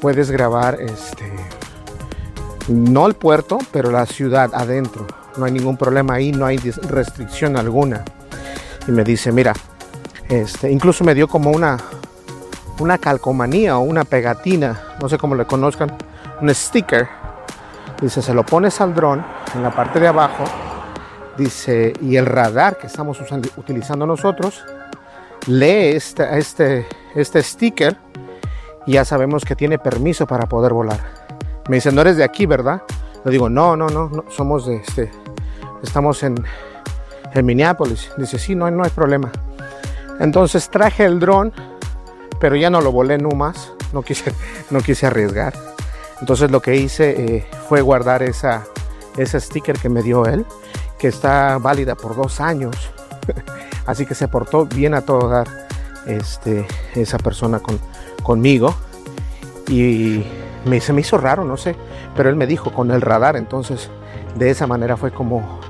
puedes 0.00 0.30
grabar 0.30 0.80
este... 0.80 1.55
No 2.68 3.06
el 3.06 3.14
puerto, 3.14 3.58
pero 3.72 3.90
la 3.90 4.06
ciudad 4.06 4.50
adentro 4.54 5.06
no 5.36 5.44
hay 5.44 5.52
ningún 5.52 5.76
problema 5.76 6.14
ahí, 6.14 6.32
no 6.32 6.46
hay 6.46 6.58
restricción 6.58 7.56
alguna. 7.56 8.04
Y 8.88 8.92
me 8.92 9.04
dice, 9.04 9.32
mira, 9.32 9.52
este, 10.28 10.70
incluso 10.70 11.04
me 11.04 11.14
dio 11.14 11.28
como 11.28 11.50
una, 11.50 11.76
una 12.78 12.98
calcomanía 12.98 13.78
o 13.78 13.80
una 13.80 14.04
pegatina, 14.04 14.80
no 15.00 15.08
sé 15.08 15.18
cómo 15.18 15.34
le 15.34 15.44
conozcan, 15.44 15.96
un 16.40 16.54
sticker. 16.54 17.08
Dice, 18.00 18.20
se 18.22 18.34
lo 18.34 18.44
pones 18.44 18.80
al 18.80 18.94
dron 18.94 19.24
en 19.54 19.62
la 19.62 19.70
parte 19.70 20.00
de 20.00 20.08
abajo. 20.08 20.44
Dice, 21.36 21.92
y 22.00 22.16
el 22.16 22.26
radar 22.26 22.78
que 22.78 22.86
estamos 22.86 23.18
utilizando 23.56 24.06
nosotros 24.06 24.64
lee 25.46 25.94
este, 25.94 26.38
este, 26.38 26.86
este 27.14 27.42
sticker 27.42 27.96
y 28.86 28.92
ya 28.92 29.04
sabemos 29.04 29.44
que 29.44 29.54
tiene 29.54 29.78
permiso 29.78 30.26
para 30.26 30.46
poder 30.46 30.72
volar. 30.72 31.15
Me 31.68 31.76
dice, 31.76 31.90
no 31.92 32.00
eres 32.00 32.16
de 32.16 32.24
aquí, 32.24 32.46
¿verdad? 32.46 32.82
Le 33.24 33.32
digo, 33.32 33.48
no, 33.48 33.76
no, 33.76 33.88
no, 33.88 34.08
no 34.08 34.24
somos 34.30 34.66
de 34.66 34.76
este, 34.76 35.10
estamos 35.82 36.22
en, 36.22 36.36
Minneapolis. 37.42 38.10
Dice, 38.16 38.38
sí, 38.38 38.54
no, 38.54 38.70
no 38.70 38.82
hay 38.82 38.90
problema. 38.90 39.30
Entonces 40.20 40.70
traje 40.70 41.04
el 41.04 41.20
dron, 41.20 41.52
pero 42.40 42.56
ya 42.56 42.70
no 42.70 42.80
lo 42.80 42.92
volé 42.92 43.18
más, 43.18 43.72
no 43.92 44.02
quise, 44.02 44.32
no 44.70 44.80
quise 44.80 45.06
arriesgar. 45.06 45.52
Entonces 46.20 46.50
lo 46.50 46.62
que 46.62 46.76
hice 46.76 47.36
eh, 47.36 47.46
fue 47.68 47.82
guardar 47.82 48.22
esa, 48.22 48.64
ese 49.18 49.38
sticker 49.38 49.78
que 49.78 49.90
me 49.90 50.02
dio 50.02 50.24
él, 50.24 50.46
que 50.98 51.08
está 51.08 51.58
válida 51.58 51.94
por 51.94 52.16
dos 52.16 52.40
años. 52.40 52.74
Así 53.86 54.06
que 54.06 54.14
se 54.14 54.28
portó 54.28 54.64
bien 54.64 54.94
a 54.94 55.02
todo 55.02 55.28
dar 55.28 55.46
este, 56.06 56.66
esa 56.94 57.18
persona 57.18 57.58
con, 57.58 57.78
conmigo. 58.22 58.74
Y 59.68 60.24
me, 60.66 60.80
se 60.80 60.92
me 60.92 61.00
hizo 61.00 61.16
raro, 61.18 61.44
no 61.44 61.56
sé, 61.56 61.76
pero 62.14 62.28
él 62.28 62.36
me 62.36 62.46
dijo 62.46 62.72
con 62.72 62.90
el 62.90 63.00
radar, 63.00 63.36
entonces 63.36 63.90
de 64.36 64.50
esa 64.50 64.66
manera 64.66 64.96
fue 64.96 65.10
como 65.10 65.60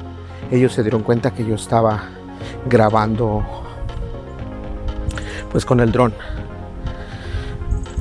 ellos 0.51 0.73
se 0.73 0.83
dieron 0.83 1.03
cuenta 1.03 1.33
que 1.33 1.45
yo 1.45 1.55
estaba 1.55 2.05
grabando 2.69 3.45
pues 5.51 5.65
con 5.65 5.81
el 5.81 5.93
dron. 5.93 6.13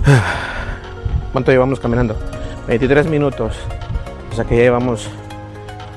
¿Cuánto 1.32 1.52
llevamos 1.52 1.80
caminando? 1.80 2.16
23 2.68 3.08
minutos. 3.08 3.56
O 4.32 4.36
sea 4.36 4.46
que 4.46 4.58
ya 4.58 4.64
llevamos 4.64 5.10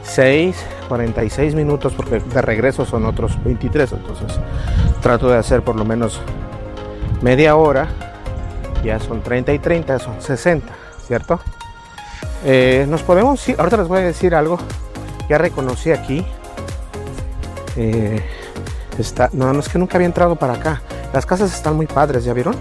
6, 0.02 0.56
46 0.88 1.54
minutos 1.54 1.92
porque 1.94 2.20
de 2.20 2.42
regreso 2.42 2.84
son 2.84 3.06
otros 3.06 3.42
23. 3.44 3.92
Entonces 3.92 4.38
trato 5.02 5.28
de 5.28 5.36
hacer 5.36 5.62
por 5.62 5.76
lo 5.76 5.84
menos 5.84 6.20
media 7.22 7.56
hora. 7.56 7.88
Ya 8.84 9.00
son 9.00 9.22
30 9.22 9.52
y 9.54 9.58
30, 9.58 9.98
son 9.98 10.22
60, 10.22 10.72
¿cierto? 11.08 11.40
Eh, 12.44 12.86
nos 12.88 13.02
podemos 13.02 13.46
ir, 13.48 13.56
ahorita 13.58 13.78
les 13.78 13.88
voy 13.88 13.98
a 13.98 14.02
decir 14.02 14.34
algo. 14.34 14.58
Ya 15.28 15.36
reconocí 15.36 15.90
aquí 15.90 16.24
eh, 17.78 18.20
está, 18.98 19.30
no, 19.32 19.52
no 19.52 19.60
es 19.60 19.68
que 19.68 19.78
nunca 19.78 19.96
había 19.96 20.06
entrado 20.06 20.34
para 20.36 20.54
acá. 20.54 20.82
Las 21.12 21.24
casas 21.24 21.54
están 21.54 21.76
muy 21.76 21.86
padres, 21.86 22.24
¿ya 22.24 22.32
vieron? 22.32 22.56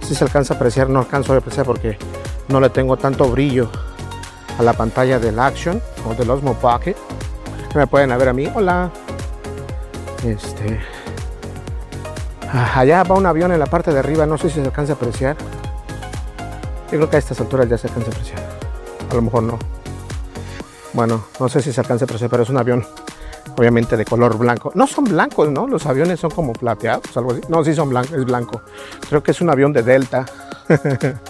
Si 0.00 0.16
se 0.16 0.24
alcanza 0.24 0.54
a 0.54 0.56
apreciar, 0.56 0.90
no 0.90 0.98
alcanzo 0.98 1.32
a 1.32 1.36
apreciar 1.36 1.64
porque 1.64 1.96
no 2.48 2.60
le 2.60 2.68
tengo 2.68 2.96
tanto 2.96 3.28
brillo 3.30 3.70
a 4.58 4.62
la 4.62 4.72
pantalla 4.72 5.20
del 5.20 5.38
Action 5.38 5.80
o 6.08 6.14
del 6.14 6.28
Osmo 6.28 6.54
Pocket. 6.54 6.96
Me 7.74 7.86
pueden 7.86 8.10
ver 8.18 8.28
a 8.28 8.32
mí. 8.32 8.50
Hola. 8.52 8.90
Este. 10.26 10.80
Ah, 12.52 12.80
allá 12.80 13.04
va 13.04 13.14
un 13.14 13.24
avión 13.24 13.52
en 13.52 13.60
la 13.60 13.66
parte 13.66 13.92
de 13.92 13.98
arriba. 14.00 14.26
No 14.26 14.36
sé 14.36 14.48
si 14.48 14.56
se 14.56 14.62
alcanza 14.62 14.94
a 14.94 14.96
apreciar. 14.96 15.36
Yo 16.92 16.98
creo 16.98 17.08
que 17.08 17.16
a 17.16 17.18
estas 17.20 17.40
alturas 17.40 17.66
ya 17.70 17.78
se 17.78 17.86
alcanza 17.86 18.10
a 18.10 18.12
apreciar. 18.12 18.40
A 19.10 19.14
lo 19.14 19.22
mejor 19.22 19.42
no. 19.44 19.58
Bueno, 20.92 21.24
no 21.40 21.48
sé 21.48 21.62
si 21.62 21.72
se 21.72 21.80
alcanza 21.80 22.04
a 22.04 22.06
apreciar, 22.06 22.28
pero 22.28 22.42
es 22.42 22.50
un 22.50 22.58
avión 22.58 22.84
obviamente 23.56 23.96
de 23.96 24.04
color 24.04 24.36
blanco. 24.36 24.72
No 24.74 24.86
son 24.86 25.04
blancos, 25.04 25.50
¿no? 25.50 25.66
Los 25.66 25.86
aviones 25.86 26.20
son 26.20 26.30
como 26.30 26.52
plateados, 26.52 27.16
algo 27.16 27.32
así. 27.32 27.40
No, 27.48 27.64
sí 27.64 27.74
son 27.74 27.88
blancos, 27.88 28.12
es 28.12 28.24
blanco. 28.26 28.60
Creo 29.08 29.22
que 29.22 29.30
es 29.30 29.40
un 29.40 29.48
avión 29.48 29.72
de 29.72 29.82
Delta. 29.82 30.26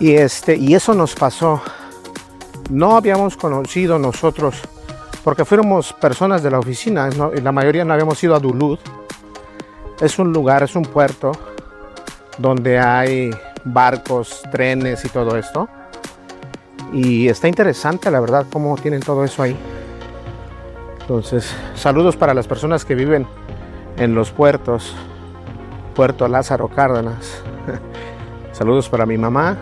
y 0.00 0.14
este, 0.14 0.56
y 0.56 0.74
eso 0.74 0.92
nos 0.92 1.14
pasó. 1.14 1.62
No 2.68 2.96
habíamos 2.96 3.36
conocido 3.36 3.96
nosotros, 3.96 4.56
porque 5.22 5.44
fuéramos 5.44 5.92
personas 5.92 6.42
de 6.42 6.50
la 6.50 6.58
oficina, 6.58 7.08
y 7.36 7.40
la 7.40 7.52
mayoría 7.52 7.84
no 7.84 7.92
habíamos 7.92 8.20
ido 8.24 8.34
a 8.34 8.40
Duluth. 8.40 8.80
Es 10.00 10.18
un 10.18 10.32
lugar, 10.32 10.64
es 10.64 10.74
un 10.74 10.84
puerto 10.84 11.30
donde 12.38 12.78
hay 12.78 13.30
barcos, 13.64 14.42
trenes 14.50 15.04
y 15.04 15.08
todo 15.08 15.36
esto. 15.36 15.68
Y 16.92 17.28
está 17.28 17.48
interesante, 17.48 18.10
la 18.10 18.20
verdad, 18.20 18.46
cómo 18.50 18.76
tienen 18.76 19.00
todo 19.00 19.24
eso 19.24 19.42
ahí. 19.42 19.56
Entonces, 21.00 21.52
saludos 21.74 22.16
para 22.16 22.34
las 22.34 22.46
personas 22.46 22.84
que 22.84 22.94
viven 22.94 23.26
en 23.96 24.14
los 24.14 24.30
puertos. 24.30 24.94
Puerto 25.94 26.28
Lázaro 26.28 26.68
Cárdenas. 26.68 27.42
saludos 28.52 28.88
para 28.88 29.06
mi 29.06 29.18
mamá 29.18 29.56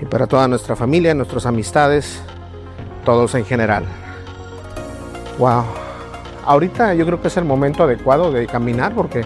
y 0.00 0.04
para 0.04 0.26
toda 0.26 0.48
nuestra 0.48 0.76
familia, 0.76 1.14
nuestras 1.14 1.46
amistades, 1.46 2.20
todos 3.04 3.34
en 3.34 3.44
general. 3.44 3.84
Wow. 5.38 5.64
Ahorita 6.44 6.94
yo 6.94 7.04
creo 7.06 7.20
que 7.20 7.28
es 7.28 7.36
el 7.36 7.44
momento 7.44 7.84
adecuado 7.84 8.32
de 8.32 8.46
caminar 8.46 8.94
porque, 8.94 9.24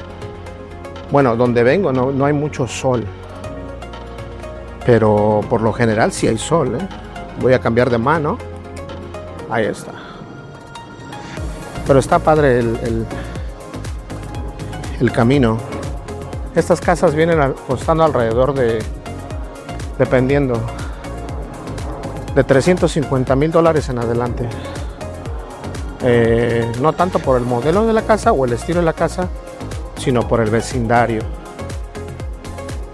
bueno, 1.10 1.36
donde 1.36 1.62
vengo 1.62 1.92
no, 1.92 2.10
no 2.10 2.26
hay 2.26 2.32
mucho 2.32 2.66
sol. 2.66 3.04
Pero 4.84 5.40
por 5.48 5.60
lo 5.60 5.72
general 5.72 6.12
sí 6.12 6.26
hay 6.26 6.38
sol. 6.38 6.78
¿eh? 6.80 6.88
Voy 7.40 7.52
a 7.54 7.60
cambiar 7.60 7.90
de 7.90 7.98
mano. 7.98 8.38
Ahí 9.50 9.66
está. 9.66 9.92
Pero 11.86 11.98
está 11.98 12.18
padre 12.18 12.60
el, 12.60 13.06
el, 15.00 15.12
camino. 15.12 15.58
Estas 16.54 16.80
casas 16.80 17.14
vienen 17.14 17.54
costando 17.66 18.04
alrededor 18.04 18.54
de, 18.54 18.78
dependiendo, 19.98 20.60
de 22.34 22.44
350 22.44 23.34
mil 23.36 23.50
dólares 23.50 23.88
en 23.88 23.98
adelante. 23.98 24.48
Eh, 26.04 26.70
no 26.80 26.92
tanto 26.92 27.18
por 27.18 27.36
el 27.36 27.44
modelo 27.44 27.86
de 27.86 27.92
la 27.92 28.02
casa 28.02 28.32
o 28.32 28.44
el 28.44 28.52
estilo 28.52 28.80
de 28.80 28.86
la 28.86 28.92
casa, 28.92 29.28
sino 29.96 30.26
por 30.26 30.40
el 30.40 30.50
vecindario. 30.50 31.22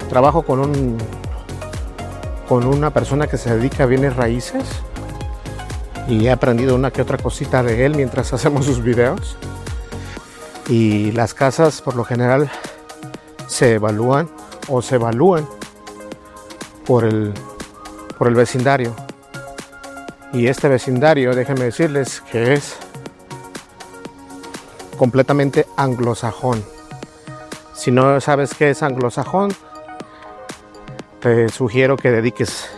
Trabajo 0.08 0.42
con 0.42 0.60
un 0.60 0.98
con 2.48 2.66
una 2.66 2.90
persona 2.90 3.26
que 3.26 3.36
se 3.36 3.54
dedica 3.54 3.84
a 3.84 3.86
bienes 3.86 4.16
raíces 4.16 4.64
y 6.08 6.26
he 6.26 6.30
aprendido 6.30 6.74
una 6.74 6.90
que 6.90 7.02
otra 7.02 7.18
cosita 7.18 7.62
de 7.62 7.84
él 7.84 7.94
mientras 7.94 8.32
hacemos 8.32 8.64
sus 8.64 8.82
videos. 8.82 9.36
Y 10.68 11.12
las 11.12 11.34
casas 11.34 11.80
por 11.82 11.94
lo 11.94 12.04
general 12.04 12.50
se 13.46 13.74
evalúan 13.74 14.28
o 14.68 14.82
se 14.82 14.96
evalúan 14.96 15.48
por 16.86 17.04
el, 17.04 17.32
por 18.18 18.28
el 18.28 18.34
vecindario. 18.34 18.94
Y 20.32 20.46
este 20.46 20.68
vecindario, 20.68 21.34
déjenme 21.34 21.64
decirles 21.64 22.22
que 22.30 22.54
es 22.54 22.76
completamente 24.98 25.66
anglosajón. 25.76 26.62
Si 27.74 27.90
no 27.90 28.20
sabes 28.20 28.52
qué 28.52 28.70
es 28.70 28.82
anglosajón, 28.82 29.54
te 31.20 31.48
sugiero 31.48 31.96
que 31.96 32.10
dediques 32.10 32.68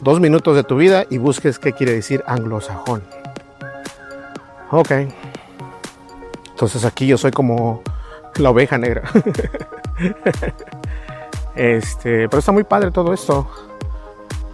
dos 0.00 0.20
minutos 0.20 0.56
de 0.56 0.64
tu 0.64 0.76
vida 0.76 1.04
y 1.10 1.18
busques 1.18 1.58
qué 1.58 1.72
quiere 1.72 1.92
decir 1.92 2.24
anglosajón. 2.26 3.02
Ok. 4.70 4.92
Entonces 6.50 6.84
aquí 6.84 7.06
yo 7.06 7.18
soy 7.18 7.30
como 7.30 7.82
la 8.36 8.50
oveja 8.50 8.78
negra. 8.78 9.02
este, 11.54 12.28
pero 12.28 12.38
está 12.38 12.52
muy 12.52 12.64
padre 12.64 12.90
todo 12.90 13.12
esto. 13.12 13.48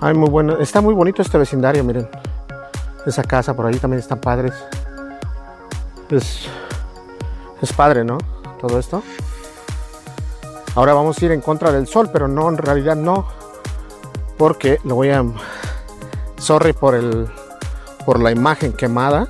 Ay, 0.01 0.15
muy 0.15 0.29
bueno. 0.29 0.59
Está 0.59 0.81
muy 0.81 0.95
bonito 0.95 1.23
este 1.23 1.39
vecindario, 1.39 1.85
miren. 1.85 2.09
Esa 3.07 3.23
casa 3.23 3.55
por 3.55 3.67
ahí 3.67 3.77
también 3.77 4.01
están 4.01 4.21
padres. 4.21 4.53
Es, 6.11 6.49
es 7.63 7.73
padre, 7.73 8.05
¿no? 8.05 8.19
Todo 8.61 8.79
esto. 8.79 9.03
Ahora 10.77 10.93
vamos 10.93 11.19
a 11.19 11.25
ir 11.25 11.33
en 11.33 11.41
contra 11.41 11.73
del 11.73 11.87
sol, 11.87 12.11
pero 12.13 12.29
no, 12.29 12.51
en 12.51 12.59
realidad 12.59 12.97
no 12.97 13.27
porque 14.37 14.79
lo 14.85 14.97
voy 14.97 15.09
a 15.09 15.25
sorry 16.37 16.75
por 16.75 16.95
el 16.95 17.29
por 18.05 18.21
la 18.21 18.31
imagen 18.31 18.75
quemada. 18.75 19.27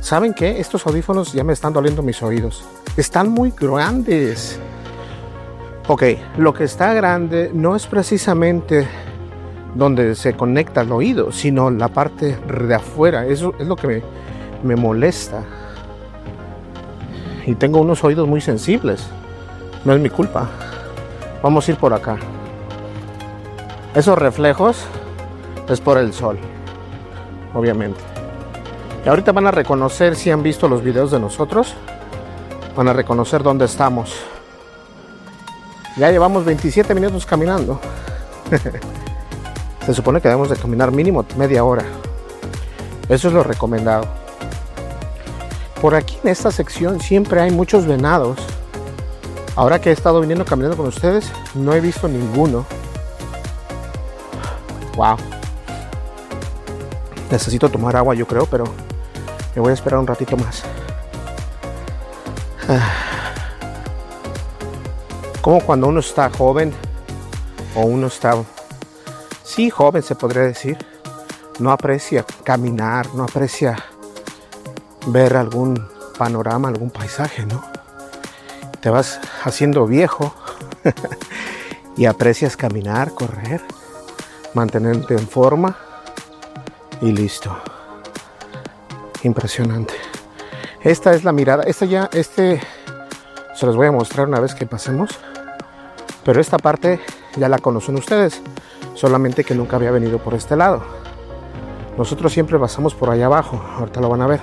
Saben 0.00 0.32
qué 0.32 0.60
estos 0.60 0.86
audífonos 0.86 1.32
ya 1.32 1.42
me 1.42 1.52
están 1.52 1.72
doliendo 1.72 2.02
mis 2.02 2.22
oídos. 2.22 2.64
Están 2.96 3.30
muy 3.30 3.50
grandes. 3.50 4.60
Ok 5.88 6.04
lo 6.38 6.54
que 6.54 6.62
está 6.62 6.94
grande 6.94 7.50
no 7.52 7.74
es 7.74 7.88
precisamente 7.88 8.86
donde 9.74 10.14
se 10.14 10.34
conecta 10.34 10.82
el 10.82 10.92
oído 10.92 11.32
sino 11.32 11.68
la 11.68 11.88
parte 11.88 12.36
de 12.36 12.74
afuera. 12.76 13.26
Eso 13.26 13.54
es 13.58 13.66
lo 13.66 13.74
que 13.74 13.88
me, 13.88 14.02
me 14.62 14.76
molesta. 14.76 15.42
Y 17.44 17.56
tengo 17.56 17.80
unos 17.80 18.04
oídos 18.04 18.28
muy 18.28 18.40
sensibles 18.40 19.08
no 19.86 19.94
es 19.94 20.00
mi 20.00 20.10
culpa 20.10 20.50
vamos 21.42 21.66
a 21.66 21.70
ir 21.70 21.78
por 21.78 21.94
acá 21.94 22.18
esos 23.96 24.18
reflejos 24.18 24.84
es 25.70 25.80
por 25.80 25.96
el 25.96 26.12
sol, 26.12 26.38
obviamente. 27.54 27.98
Y 29.04 29.08
ahorita 29.08 29.32
van 29.32 29.46
a 29.46 29.50
reconocer, 29.50 30.16
si 30.16 30.30
han 30.30 30.42
visto 30.42 30.68
los 30.68 30.82
videos 30.82 31.10
de 31.10 31.18
nosotros, 31.18 31.74
van 32.76 32.88
a 32.88 32.92
reconocer 32.92 33.42
dónde 33.42 33.64
estamos. 33.64 34.14
Ya 35.96 36.10
llevamos 36.10 36.44
27 36.44 36.94
minutos 36.94 37.24
caminando. 37.24 37.80
Se 39.86 39.94
supone 39.94 40.20
que 40.20 40.28
debemos 40.28 40.50
de 40.50 40.56
caminar 40.56 40.92
mínimo 40.92 41.24
media 41.38 41.64
hora. 41.64 41.84
Eso 43.08 43.28
es 43.28 43.34
lo 43.34 43.42
recomendado. 43.42 44.06
Por 45.80 45.94
aquí 45.94 46.18
en 46.22 46.28
esta 46.28 46.50
sección 46.50 47.00
siempre 47.00 47.40
hay 47.40 47.50
muchos 47.50 47.86
venados. 47.86 48.36
Ahora 49.56 49.80
que 49.80 49.88
he 49.88 49.92
estado 49.92 50.20
viniendo 50.20 50.44
caminando 50.44 50.76
con 50.76 50.86
ustedes, 50.86 51.32
no 51.54 51.72
he 51.72 51.80
visto 51.80 52.06
ninguno. 52.06 52.66
Wow. 54.94 55.16
Necesito 57.30 57.70
tomar 57.70 57.96
agua, 57.96 58.14
yo 58.14 58.26
creo, 58.26 58.44
pero 58.44 58.64
me 59.54 59.62
voy 59.62 59.70
a 59.70 59.74
esperar 59.74 59.98
un 59.98 60.06
ratito 60.06 60.36
más. 60.36 60.62
Como 65.40 65.60
cuando 65.60 65.86
uno 65.86 66.00
está 66.00 66.28
joven 66.28 66.74
o 67.74 67.82
uno 67.82 68.08
está, 68.08 68.34
sí, 69.42 69.70
joven 69.70 70.02
se 70.02 70.14
podría 70.16 70.42
decir, 70.42 70.76
no 71.60 71.70
aprecia 71.70 72.26
caminar, 72.44 73.14
no 73.14 73.24
aprecia 73.24 73.76
ver 75.06 75.36
algún 75.36 75.88
panorama, 76.18 76.68
algún 76.68 76.90
paisaje, 76.90 77.46
¿no? 77.46 77.75
Te 78.86 78.90
vas 78.90 79.18
haciendo 79.42 79.84
viejo 79.84 80.32
y 81.96 82.04
aprecias 82.04 82.56
caminar, 82.56 83.10
correr 83.14 83.60
mantenerte 84.54 85.14
en 85.14 85.26
forma 85.26 85.76
y 87.00 87.10
listo. 87.10 87.50
Impresionante. 89.24 89.92
Esta 90.82 91.14
es 91.14 91.24
la 91.24 91.32
mirada. 91.32 91.64
Esta 91.64 91.84
ya, 91.84 92.08
este 92.12 92.60
se 93.56 93.66
los 93.66 93.74
voy 93.74 93.88
a 93.88 93.90
mostrar 93.90 94.28
una 94.28 94.38
vez 94.38 94.54
que 94.54 94.66
pasemos. 94.66 95.18
Pero 96.24 96.40
esta 96.40 96.56
parte 96.56 97.00
ya 97.34 97.48
la 97.48 97.58
conocen 97.58 97.96
ustedes. 97.96 98.40
Solamente 98.94 99.42
que 99.42 99.56
nunca 99.56 99.74
había 99.74 99.90
venido 99.90 100.20
por 100.20 100.34
este 100.34 100.54
lado. 100.54 100.84
Nosotros 101.98 102.32
siempre 102.32 102.56
pasamos 102.56 102.94
por 102.94 103.10
allá 103.10 103.26
abajo. 103.26 103.60
Ahorita 103.80 104.00
lo 104.00 104.10
van 104.10 104.22
a 104.22 104.26
ver. 104.28 104.40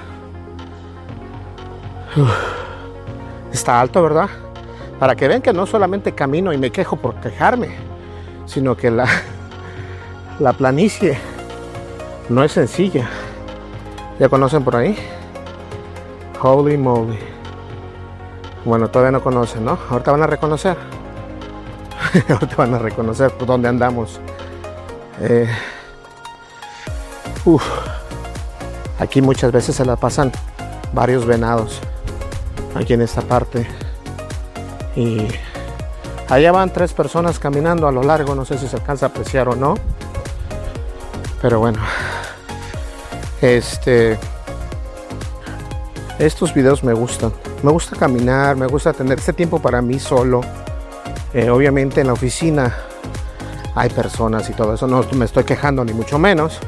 Está 3.54 3.80
alto, 3.80 4.02
¿verdad? 4.02 4.30
Para 5.00 5.16
que 5.16 5.28
vean 5.28 5.42
que 5.42 5.54
no 5.54 5.68
solamente 5.68 6.14
camino 6.14 6.52
y 6.52 6.58
me 6.58 6.72
quejo 6.72 6.96
por 6.98 7.16
quejarme, 7.22 7.70
sino 8.48 8.76
que 8.76 8.90
la, 8.90 9.08
la 10.40 10.54
planicie 10.54 11.18
no 12.30 12.44
es 12.44 12.52
sencilla. 12.52 13.08
¿Ya 14.20 14.28
conocen 14.28 14.64
por 14.64 14.76
ahí? 14.76 14.98
Holy 16.42 16.78
moly. 16.78 17.20
Bueno, 18.66 18.90
todavía 18.90 19.12
no 19.12 19.24
conocen, 19.24 19.66
¿no? 19.66 19.78
Ahorita 19.90 20.12
van 20.12 20.24
a 20.24 20.28
reconocer. 20.28 20.76
ahorita 22.30 22.56
van 22.56 22.74
a 22.74 22.80
reconocer 22.80 23.32
por 23.32 23.48
dónde 23.48 23.70
andamos. 23.70 24.20
Eh, 25.22 25.48
uf, 27.46 27.64
aquí 29.00 29.22
muchas 29.22 29.52
veces 29.52 29.76
se 29.76 29.86
la 29.86 29.96
pasan 29.96 30.32
varios 30.92 31.26
venados. 31.26 31.82
Aquí 32.76 32.94
en 32.94 33.02
esta 33.02 33.22
parte. 33.22 33.68
Y 34.96 35.28
allá 36.30 36.52
van 36.52 36.72
tres 36.72 36.94
personas 36.94 37.40
caminando 37.40 37.88
a 37.88 37.92
lo 37.92 38.04
largo. 38.04 38.36
No 38.36 38.46
sé 38.46 38.58
si 38.58 38.68
se 38.68 38.76
alcanza 38.76 39.08
a 39.08 39.10
apreciar 39.10 39.48
o 39.50 39.56
no. 39.56 39.76
Pero 41.42 41.60
bueno. 41.60 41.80
Este. 43.42 44.18
Estos 46.20 46.54
videos 46.54 46.84
me 46.84 46.94
gustan. 46.94 47.34
Me 47.64 47.72
gusta 47.72 47.96
caminar, 47.96 48.56
me 48.56 48.68
gusta 48.68 48.94
tener 48.94 49.20
este 49.20 49.34
tiempo 49.34 49.60
para 49.60 49.82
mí 49.82 50.00
solo. 50.00 50.42
Eh, 51.34 51.50
obviamente 51.50 52.02
en 52.02 52.08
la 52.08 52.14
oficina 52.14 52.76
hay 53.76 53.90
personas 53.90 54.50
y 54.50 54.54
todo 54.54 54.76
eso, 54.76 54.86
no 54.86 55.04
me 55.14 55.26
estoy 55.26 55.46
quejando 55.46 55.84
ni 55.84 55.94
mucho 55.94 56.20
menos. 56.20 56.60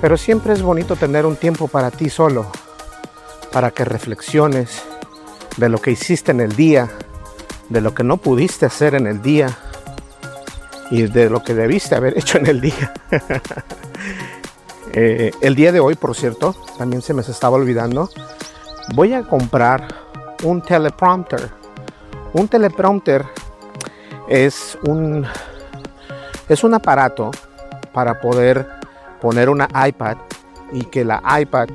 Pero 0.00 0.16
siempre 0.16 0.52
es 0.52 0.62
bonito 0.62 0.96
tener 0.96 1.26
un 1.26 1.36
tiempo 1.36 1.68
para 1.68 1.90
ti 1.90 2.08
solo, 2.08 2.46
para 3.52 3.70
que 3.70 3.84
reflexiones 3.84 4.82
de 5.58 5.68
lo 5.68 5.78
que 5.78 5.90
hiciste 5.90 6.30
en 6.30 6.40
el 6.40 6.54
día, 6.56 6.88
de 7.68 7.80
lo 7.80 7.94
que 7.94 8.04
no 8.04 8.16
pudiste 8.16 8.64
hacer 8.64 8.94
en 8.94 9.06
el 9.06 9.20
día 9.20 9.58
y 10.90 11.02
de 11.02 11.28
lo 11.28 11.42
que 11.42 11.54
debiste 11.54 11.94
haber 11.94 12.16
hecho 12.16 12.38
en 12.38 12.46
el 12.46 12.60
día. 12.60 12.94
Eh, 14.94 15.32
el 15.42 15.54
día 15.54 15.70
de 15.70 15.80
hoy, 15.80 15.96
por 15.96 16.16
cierto, 16.16 16.56
también 16.78 17.02
se 17.02 17.12
me 17.12 17.20
estaba 17.20 17.56
olvidando, 17.56 18.08
voy 18.94 19.12
a 19.12 19.22
comprar 19.22 19.86
un 20.42 20.62
teleprompter. 20.62 21.50
Un 22.32 22.48
teleprompter 22.48 23.26
es 24.28 24.78
un, 24.84 25.26
es 26.48 26.64
un 26.64 26.72
aparato 26.72 27.30
para 27.92 28.18
poder 28.18 28.66
poner 29.20 29.50
una 29.50 29.68
iPad 29.86 30.16
y 30.72 30.84
que 30.84 31.04
la 31.04 31.22
iPad 31.38 31.68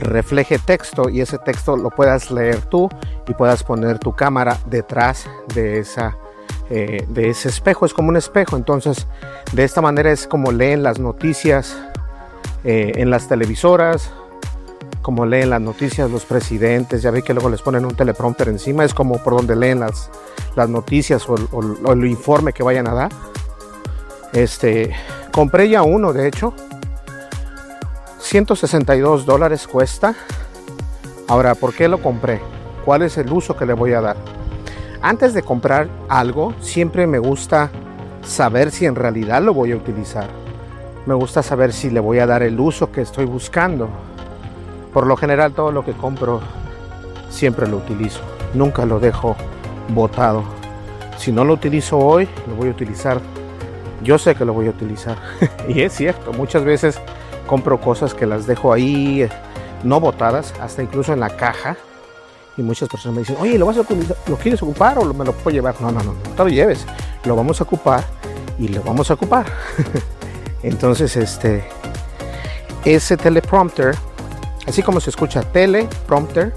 refleje 0.00 0.58
texto 0.58 1.08
y 1.08 1.20
ese 1.20 1.38
texto 1.38 1.76
lo 1.76 1.90
puedas 1.90 2.30
leer 2.30 2.62
tú 2.62 2.88
y 3.28 3.34
puedas 3.34 3.62
poner 3.62 3.98
tu 3.98 4.14
cámara 4.14 4.58
detrás 4.66 5.28
de 5.54 5.78
esa 5.78 6.16
eh, 6.70 7.04
de 7.08 7.28
ese 7.28 7.48
espejo. 7.48 7.86
Es 7.86 7.94
como 7.94 8.08
un 8.08 8.16
espejo. 8.16 8.56
Entonces 8.56 9.06
de 9.52 9.64
esta 9.64 9.80
manera 9.80 10.10
es 10.10 10.26
como 10.26 10.52
leen 10.52 10.82
las 10.82 10.98
noticias 10.98 11.76
eh, 12.64 12.92
en 12.96 13.10
las 13.10 13.28
televisoras 13.28 14.12
como 15.02 15.26
leen 15.26 15.50
las 15.50 15.60
noticias 15.60 16.10
los 16.10 16.24
presidentes, 16.24 17.02
ya 17.02 17.10
ve 17.10 17.22
que 17.22 17.32
luego 17.32 17.48
les 17.48 17.62
ponen 17.62 17.84
un 17.84 17.94
teleprompter 17.94 18.48
encima, 18.48 18.84
es 18.84 18.94
como 18.94 19.18
por 19.18 19.34
donde 19.34 19.56
leen 19.56 19.80
las, 19.80 20.10
las 20.56 20.68
noticias 20.68 21.26
o, 21.28 21.36
el 21.92 22.04
informe 22.04 22.52
que 22.52 22.62
vayan 22.62 22.88
a 22.88 22.94
dar. 22.94 23.12
Este, 24.32 24.94
compré 25.32 25.68
ya 25.68 25.82
uno, 25.82 26.12
de 26.12 26.28
hecho, 26.28 26.54
162 28.30 29.26
dólares 29.26 29.66
cuesta. 29.66 30.14
Ahora, 31.26 31.56
¿por 31.56 31.74
qué 31.74 31.88
lo 31.88 32.00
compré? 32.00 32.40
¿Cuál 32.84 33.02
es 33.02 33.18
el 33.18 33.32
uso 33.32 33.56
que 33.56 33.66
le 33.66 33.72
voy 33.72 33.92
a 33.92 34.00
dar? 34.00 34.16
Antes 35.02 35.34
de 35.34 35.42
comprar 35.42 35.88
algo, 36.08 36.54
siempre 36.60 37.08
me 37.08 37.18
gusta 37.18 37.70
saber 38.22 38.70
si 38.70 38.86
en 38.86 38.94
realidad 38.94 39.42
lo 39.42 39.52
voy 39.52 39.72
a 39.72 39.76
utilizar. 39.76 40.28
Me 41.06 41.14
gusta 41.14 41.42
saber 41.42 41.72
si 41.72 41.90
le 41.90 41.98
voy 41.98 42.20
a 42.20 42.26
dar 42.26 42.44
el 42.44 42.60
uso 42.60 42.92
que 42.92 43.00
estoy 43.00 43.24
buscando. 43.24 43.88
Por 44.92 45.08
lo 45.08 45.16
general 45.16 45.52
todo 45.52 45.72
lo 45.72 45.84
que 45.84 45.94
compro 45.94 46.40
siempre 47.30 47.66
lo 47.66 47.78
utilizo. 47.78 48.20
Nunca 48.54 48.86
lo 48.86 49.00
dejo 49.00 49.34
botado. 49.88 50.44
Si 51.18 51.32
no 51.32 51.44
lo 51.44 51.54
utilizo 51.54 51.98
hoy, 51.98 52.28
lo 52.46 52.54
voy 52.54 52.68
a 52.68 52.70
utilizar. 52.70 53.20
Yo 54.04 54.18
sé 54.18 54.36
que 54.36 54.44
lo 54.44 54.52
voy 54.52 54.68
a 54.68 54.70
utilizar. 54.70 55.16
y 55.68 55.80
es 55.80 55.94
cierto, 55.94 56.32
muchas 56.32 56.62
veces 56.62 57.00
compro 57.50 57.80
cosas 57.80 58.14
que 58.14 58.26
las 58.26 58.46
dejo 58.46 58.72
ahí 58.72 59.28
no 59.82 59.98
botadas, 59.98 60.54
hasta 60.60 60.82
incluso 60.82 61.12
en 61.12 61.18
la 61.18 61.30
caja. 61.30 61.76
Y 62.56 62.62
muchas 62.62 62.88
personas 62.88 63.16
me 63.16 63.20
dicen, 63.22 63.36
oye, 63.40 63.58
¿lo, 63.58 63.66
vas 63.66 63.78
a, 63.78 63.82
¿lo 64.26 64.36
quieres 64.36 64.62
ocupar 64.62 64.98
o 64.98 65.12
me 65.12 65.24
lo 65.24 65.32
puedo 65.32 65.50
llevar? 65.50 65.74
No, 65.80 65.90
no, 65.90 66.00
no, 66.00 66.12
no 66.12 66.30
te 66.36 66.44
lo 66.44 66.48
lleves. 66.48 66.86
Lo 67.24 67.34
vamos 67.34 67.60
a 67.60 67.64
ocupar 67.64 68.04
y 68.56 68.68
lo 68.68 68.82
vamos 68.82 69.10
a 69.10 69.14
ocupar. 69.14 69.46
Entonces, 70.62 71.16
este, 71.16 71.64
ese 72.84 73.16
teleprompter 73.16 73.96
Así 74.70 74.84
como 74.84 75.00
se 75.00 75.10
escucha 75.10 75.42
teleprompter, 75.42 76.54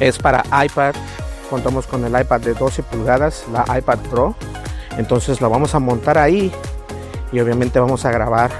es 0.00 0.18
para 0.18 0.42
iPad. 0.64 0.94
Contamos 1.48 1.86
con 1.86 2.04
el 2.04 2.20
iPad 2.20 2.40
de 2.40 2.54
12 2.54 2.82
pulgadas, 2.82 3.44
la 3.52 3.78
iPad 3.78 3.98
Pro. 4.10 4.34
Entonces 4.96 5.40
lo 5.40 5.48
vamos 5.48 5.74
a 5.74 5.78
montar 5.78 6.18
ahí 6.18 6.50
y 7.30 7.40
obviamente 7.40 7.78
vamos 7.78 8.04
a 8.04 8.10
grabar. 8.10 8.50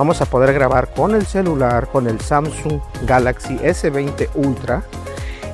Vamos 0.00 0.22
a 0.22 0.24
poder 0.24 0.54
grabar 0.54 0.94
con 0.94 1.14
el 1.14 1.26
celular, 1.26 1.90
con 1.90 2.06
el 2.06 2.18
Samsung 2.22 2.80
Galaxy 3.06 3.58
S20 3.58 4.30
Ultra. 4.34 4.82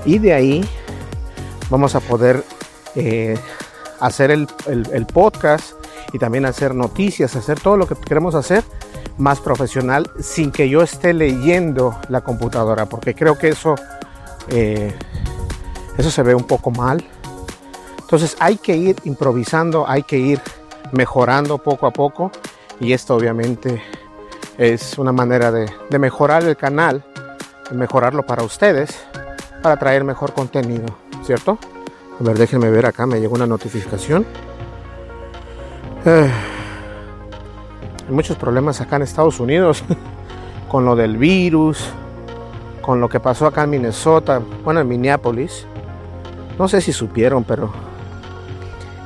Y 0.04 0.20
de 0.20 0.34
ahí 0.34 0.64
vamos 1.68 1.96
a 1.96 2.00
poder 2.00 2.44
eh, 2.94 3.36
hacer 3.98 4.30
el 4.30 4.46
podcast 5.12 5.72
y 6.12 6.20
también 6.20 6.46
hacer 6.46 6.76
noticias, 6.76 7.34
hacer 7.34 7.58
todo 7.58 7.76
lo 7.76 7.88
que 7.88 7.96
queremos 7.96 8.36
hacer 8.36 8.62
más 9.18 9.40
profesional 9.40 10.08
sin 10.20 10.52
que 10.52 10.68
yo 10.68 10.80
esté 10.80 11.12
leyendo 11.12 11.98
la 12.08 12.20
computadora, 12.20 12.86
porque 12.86 13.16
creo 13.16 13.36
que 13.36 13.48
eso, 13.48 13.74
eh, 14.50 14.94
eso 15.98 16.08
se 16.12 16.22
ve 16.22 16.36
un 16.36 16.44
poco 16.44 16.70
mal. 16.70 17.04
Entonces 17.98 18.36
hay 18.38 18.58
que 18.58 18.76
ir 18.76 18.94
improvisando, 19.02 19.88
hay 19.88 20.04
que 20.04 20.18
ir 20.18 20.40
mejorando 20.92 21.58
poco 21.58 21.88
a 21.88 21.90
poco 21.90 22.30
y 22.78 22.92
esto 22.92 23.16
obviamente 23.16 23.82
es 24.58 24.98
una 24.98 25.12
manera 25.12 25.50
de, 25.50 25.70
de 25.90 25.98
mejorar 25.98 26.44
el 26.44 26.56
canal, 26.56 27.04
de 27.70 27.76
mejorarlo 27.76 28.24
para 28.24 28.42
ustedes, 28.42 28.98
para 29.62 29.76
traer 29.76 30.04
mejor 30.04 30.32
contenido, 30.32 30.86
¿cierto? 31.24 31.58
A 32.18 32.22
ver, 32.22 32.38
déjenme 32.38 32.70
ver 32.70 32.86
acá, 32.86 33.06
me 33.06 33.20
llegó 33.20 33.34
una 33.34 33.46
notificación. 33.46 34.24
Eh, 36.04 36.30
hay 38.06 38.14
muchos 38.14 38.36
problemas 38.36 38.80
acá 38.80 38.96
en 38.96 39.02
Estados 39.02 39.40
Unidos 39.40 39.82
con 40.70 40.84
lo 40.84 40.96
del 40.96 41.16
virus, 41.16 41.90
con 42.80 43.00
lo 43.00 43.08
que 43.08 43.20
pasó 43.20 43.46
acá 43.46 43.64
en 43.64 43.70
Minnesota, 43.70 44.40
bueno, 44.64 44.80
en 44.80 44.88
Minneapolis. 44.88 45.66
No 46.58 46.68
sé 46.68 46.80
si 46.80 46.92
supieron, 46.92 47.44
pero 47.44 47.70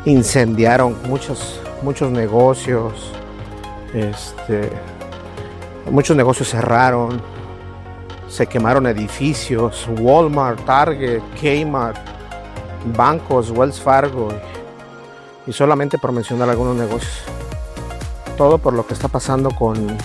incendiaron 0.04 0.96
muchos, 1.08 1.60
muchos 1.82 2.10
negocios. 2.12 3.12
Este, 3.92 4.70
muchos 5.90 6.16
negocios 6.16 6.48
cerraron, 6.48 7.20
se 8.28 8.46
quemaron 8.46 8.86
edificios, 8.86 9.88
Walmart, 9.98 10.64
Target, 10.64 11.22
Kmart, 11.40 11.98
bancos, 12.96 13.50
Wells 13.50 13.80
Fargo, 13.80 14.28
y 15.46 15.52
solamente 15.52 15.98
por 15.98 16.12
mencionar 16.12 16.48
algunos 16.50 16.76
negocios 16.76 17.24
todo 18.40 18.56
por 18.56 18.72
lo 18.72 18.86
que 18.86 18.94
está 18.94 19.06
pasando 19.06 19.50
con, 19.50 19.98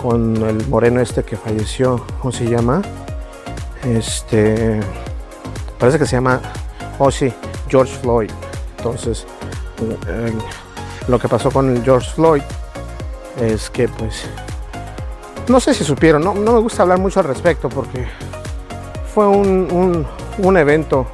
con 0.00 0.36
el 0.36 0.68
moreno 0.68 1.00
este 1.00 1.24
que 1.24 1.36
falleció, 1.36 2.00
¿cómo 2.20 2.30
se 2.30 2.48
llama? 2.48 2.80
Este, 3.82 4.78
parece 5.80 5.98
que 5.98 6.06
se 6.06 6.14
llama, 6.14 6.40
oh 7.00 7.10
sí, 7.10 7.34
George 7.68 7.92
Floyd. 7.98 8.30
Entonces, 8.76 9.26
eh, 10.06 10.32
lo 11.08 11.18
que 11.18 11.26
pasó 11.26 11.50
con 11.50 11.74
el 11.74 11.82
George 11.82 12.08
Floyd 12.14 12.42
es 13.40 13.70
que 13.70 13.88
pues, 13.88 14.24
no 15.48 15.60
sé 15.60 15.74
si 15.74 15.84
supieron, 15.84 16.22
no, 16.22 16.34
me 16.34 16.60
gusta 16.60 16.82
hablar 16.82 16.98
mucho 16.98 17.20
al 17.20 17.26
respecto 17.26 17.68
porque 17.68 18.06
fue 19.14 19.26
un, 19.26 20.06
un 20.38 20.56
evento, 20.56 21.06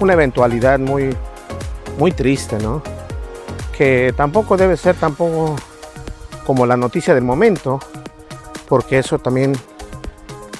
una 0.00 0.12
eventualidad 0.12 0.78
muy, 0.78 1.16
muy 1.98 2.12
triste, 2.12 2.58
¿no? 2.58 2.82
que 3.72 4.14
tampoco 4.16 4.56
debe 4.56 4.76
ser 4.76 4.94
tampoco 4.96 5.56
como 6.46 6.66
la 6.66 6.76
noticia 6.76 7.14
del 7.14 7.24
momento, 7.24 7.80
porque 8.68 8.98
eso 8.98 9.18
también 9.18 9.54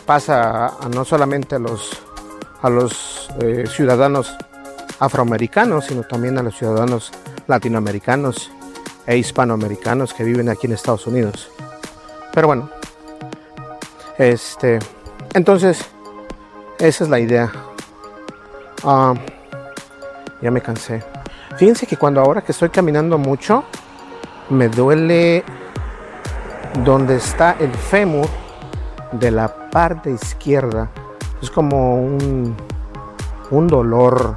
pasa 0.07 0.66
a, 0.66 0.88
no 0.88 1.05
solamente 1.05 1.57
a 1.57 1.59
los, 1.59 2.03
a 2.62 2.70
los 2.70 3.28
eh, 3.40 3.64
ciudadanos 3.68 4.36
afroamericanos, 4.99 5.86
sino 5.86 6.03
también 6.03 6.38
a 6.38 6.43
los 6.43 6.57
ciudadanos 6.57 7.12
latinoamericanos 7.47 8.51
e 9.07 9.16
hispanoamericanos 9.16 10.14
que 10.14 10.24
viven 10.24 10.48
aquí 10.48 10.66
en 10.66 10.74
Estados 10.74 11.07
Unidos. 11.07 11.50
Pero 12.32 12.46
bueno, 12.46 12.70
este, 14.18 14.78
entonces, 15.34 15.84
esa 16.78 17.05
es 17.05 17.11
la 17.11 17.20
idea. 17.20 17.53
Ah, 18.84 19.14
ya 20.40 20.50
me 20.50 20.61
cansé. 20.61 21.03
Fíjense 21.57 21.86
que 21.86 21.96
cuando 21.96 22.20
ahora 22.20 22.42
que 22.42 22.53
estoy 22.53 22.70
caminando 22.70 23.18
mucho, 23.18 23.64
me 24.50 24.68
duele 24.68 25.44
donde 26.84 27.16
está 27.16 27.57
el 27.59 27.72
fémur 27.72 28.28
de 29.12 29.30
la 29.30 29.70
parte 29.70 30.11
izquierda. 30.11 30.90
Es 31.40 31.50
como 31.50 31.96
un, 31.96 32.57
un 33.50 33.66
dolor, 33.66 34.36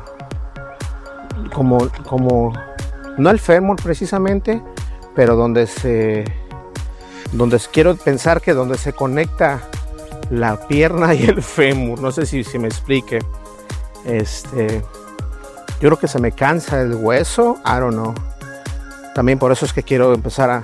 como, 1.54 1.90
como, 2.08 2.54
no 3.18 3.30
el 3.30 3.40
fémur 3.40 3.78
precisamente, 3.82 4.62
pero 5.16 5.36
donde 5.36 5.68
se, 5.68 6.26
donde 7.32 7.60
quiero 7.72 7.96
pensar 7.96 8.42
que 8.42 8.54
donde 8.54 8.78
se 8.78 8.94
conecta 8.94 9.62
la 10.30 10.68
pierna 10.68 11.14
y 11.16 11.26
el 11.26 11.42
fémur, 11.42 12.00
no 12.00 12.12
sé 12.12 12.26
si, 12.26 12.44
si 12.44 12.60
me 12.60 12.68
explique, 12.68 13.20
este, 14.06 14.82
yo 15.82 15.90
creo 15.90 16.00
que 16.00 16.08
se 16.08 16.20
me 16.20 16.32
cansa 16.32 16.82
el 16.82 16.96
hueso, 16.96 17.58
I 17.66 17.80
don't 17.80 17.94
know. 17.94 18.14
También 19.14 19.40
por 19.40 19.52
eso 19.52 19.66
es 19.66 19.74
que 19.74 19.84
quiero 19.84 20.14
empezar 20.14 20.50
a, 20.50 20.62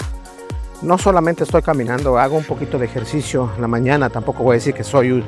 no 0.82 0.98
solamente 0.98 1.44
estoy 1.44 1.62
caminando, 1.62 2.18
hago 2.18 2.38
un 2.38 2.44
poquito 2.44 2.78
de 2.78 2.86
ejercicio 2.86 3.50
en 3.56 3.62
la 3.62 3.68
mañana, 3.68 4.10
tampoco 4.10 4.44
voy 4.44 4.54
a 4.54 4.56
decir 4.56 4.74
que 4.74 4.84
soy 4.84 5.24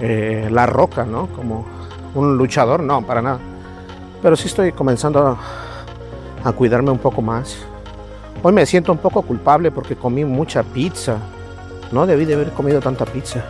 eh, 0.00 0.48
la 0.50 0.66
roca, 0.66 1.04
¿no? 1.04 1.26
Como 1.28 1.66
un 2.14 2.36
luchador, 2.36 2.82
no, 2.82 3.02
para 3.02 3.20
nada. 3.20 3.38
Pero 4.22 4.36
sí 4.36 4.46
estoy 4.46 4.72
comenzando 4.72 5.38
cuidarme 6.52 6.90
un 6.90 6.98
poco 6.98 7.22
más. 7.22 7.56
Hoy 8.42 8.52
me 8.52 8.64
siento 8.66 8.92
un 8.92 8.98
poco 8.98 9.22
culpable 9.22 9.70
porque 9.70 9.96
comí 9.96 10.24
mucha 10.24 10.62
pizza. 10.62 11.18
No 11.92 12.06
debí 12.06 12.24
de 12.24 12.34
haber 12.34 12.50
comido 12.52 12.80
tanta 12.80 13.04
pizza. 13.04 13.44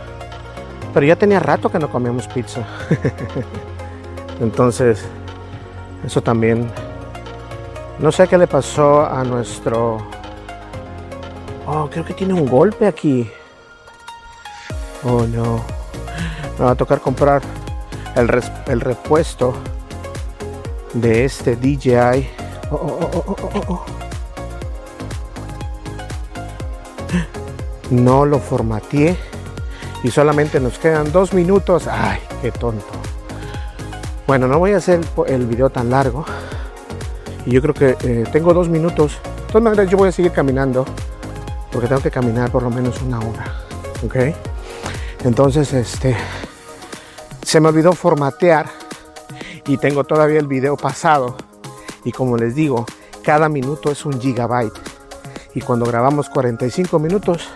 Pero 0.93 1.05
ya 1.05 1.15
tenía 1.15 1.39
rato 1.39 1.69
que 1.69 1.79
no 1.79 1.89
comíamos 1.89 2.27
pizza. 2.27 2.63
Entonces, 4.41 5.05
eso 6.05 6.21
también... 6.21 6.69
No 7.99 8.11
sé 8.11 8.27
qué 8.27 8.37
le 8.37 8.47
pasó 8.47 9.05
a 9.05 9.23
nuestro... 9.23 9.97
Oh, 11.67 11.87
creo 11.91 12.03
que 12.03 12.13
tiene 12.13 12.33
un 12.33 12.47
golpe 12.47 12.87
aquí. 12.87 13.29
Oh, 15.03 15.23
no. 15.23 15.63
Me 16.57 16.65
va 16.65 16.71
a 16.71 16.75
tocar 16.75 16.99
comprar 16.99 17.41
el, 18.15 18.27
repuesto 18.81 19.53
de 20.93 21.25
este 21.25 21.55
DJI. 21.55 22.27
Oh, 22.71 22.75
oh, 22.75 23.35
oh, 23.67 23.85
no 27.89 28.25
lo 28.25 28.39
formateé 28.39 29.17
y 30.03 30.11
solamente 30.11 30.59
nos 30.59 30.77
quedan 30.77 31.11
dos 31.11 31.33
minutos. 31.33 31.87
Ay, 31.87 32.19
qué 32.41 32.51
tonto. 32.51 32.85
Bueno, 34.27 34.47
no 34.47 34.59
voy 34.59 34.73
a 34.73 34.77
hacer 34.77 35.01
el 35.27 35.45
video 35.47 35.69
tan 35.69 35.89
largo. 35.89 36.23
Y 37.45 37.51
yo 37.51 37.61
creo 37.61 37.73
que 37.73 37.97
eh, 38.01 38.23
tengo 38.31 38.53
dos 38.53 38.69
minutos. 38.69 39.19
De 39.23 39.47
todas 39.47 39.63
maneras, 39.63 39.89
yo 39.89 39.97
voy 39.97 40.09
a 40.09 40.11
seguir 40.11 40.31
caminando. 40.31 40.85
Porque 41.71 41.87
tengo 41.87 42.01
que 42.01 42.11
caminar 42.11 42.51
por 42.51 42.63
lo 42.63 42.69
menos 42.69 43.01
una 43.01 43.17
hora. 43.17 43.55
¿Ok? 44.05 44.15
Entonces, 45.25 45.73
este 45.73 46.15
se 47.41 47.59
me 47.59 47.69
olvidó 47.69 47.93
formatear 47.93 48.67
y 49.65 49.77
tengo 49.77 50.03
todavía 50.03 50.39
el 50.39 50.45
video 50.45 50.77
pasado 50.77 51.35
y 52.03 52.11
como 52.11 52.37
les 52.37 52.55
digo 52.55 52.85
cada 53.23 53.49
minuto 53.49 53.91
es 53.91 54.05
un 54.05 54.19
gigabyte. 54.19 54.79
Y 55.53 55.61
cuando 55.61 55.85
grabamos 55.85 56.29
45 56.29 56.99
minutos 56.99 57.49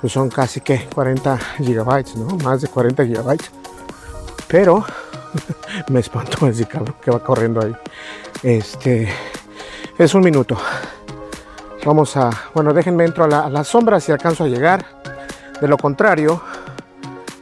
pues 0.00 0.12
son 0.12 0.28
casi 0.28 0.60
que 0.60 0.86
40 0.94 1.38
gigabytes 1.58 2.16
no 2.16 2.36
más 2.38 2.60
de 2.60 2.68
40 2.68 3.04
gigabytes. 3.04 3.50
Pero 4.46 4.84
me 5.88 6.00
espanto 6.00 6.46
ese 6.46 6.66
cabrón 6.66 6.96
que 7.02 7.10
va 7.10 7.22
corriendo 7.22 7.60
ahí. 7.60 7.74
Este 8.42 9.08
es 9.98 10.14
un 10.14 10.22
minuto. 10.22 10.56
Vamos 11.84 12.16
a 12.16 12.30
bueno 12.54 12.72
déjenme 12.72 13.04
entro 13.04 13.24
a 13.24 13.28
la, 13.28 13.40
a 13.40 13.50
la 13.50 13.64
sombra 13.64 14.00
si 14.00 14.12
alcanzo 14.12 14.44
a 14.44 14.48
llegar. 14.48 14.84
De 15.60 15.66
lo 15.66 15.76
contrario 15.76 16.40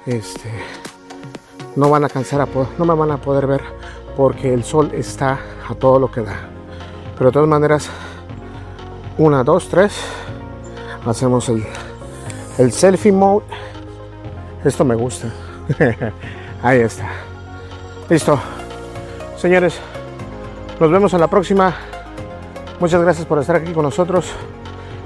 este 0.06 0.50
no 1.74 1.90
van 1.90 2.04
a 2.04 2.08
cansar 2.08 2.40
a 2.40 2.48
no 2.78 2.84
me 2.84 2.94
van 2.94 3.10
a 3.10 3.18
poder 3.18 3.46
ver 3.46 3.62
porque 4.16 4.52
el 4.52 4.64
sol 4.64 4.90
está 4.94 5.38
a 5.68 5.74
todo 5.74 5.98
lo 5.98 6.10
que 6.10 6.22
da. 6.22 6.48
Pero 7.16 7.30
de 7.30 7.34
todas 7.34 7.48
maneras, 7.48 7.88
una, 9.18 9.44
dos, 9.44 9.68
tres, 9.68 9.92
hacemos 11.04 11.48
el, 11.48 11.64
el 12.58 12.72
selfie 12.72 13.12
mode. 13.12 13.44
Esto 14.64 14.84
me 14.84 14.94
gusta. 14.94 15.28
Ahí 16.62 16.80
está. 16.80 17.08
Listo. 18.08 18.40
Señores, 19.36 19.78
nos 20.80 20.90
vemos 20.90 21.12
en 21.12 21.20
la 21.20 21.28
próxima. 21.28 21.74
Muchas 22.80 23.00
gracias 23.02 23.26
por 23.26 23.38
estar 23.38 23.56
aquí 23.56 23.72
con 23.72 23.84
nosotros. 23.84 24.32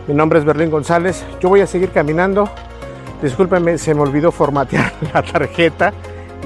Mi 0.06 0.14
nombre 0.14 0.38
es 0.38 0.44
Berlín 0.44 0.70
González. 0.70 1.24
Yo 1.40 1.48
voy 1.48 1.60
a 1.60 1.66
seguir 1.66 1.90
caminando. 1.90 2.48
Discúlpenme, 3.22 3.76
se 3.76 3.94
me 3.94 4.00
olvidó 4.00 4.32
formatear 4.32 4.92
la 5.14 5.22
tarjeta 5.22 5.92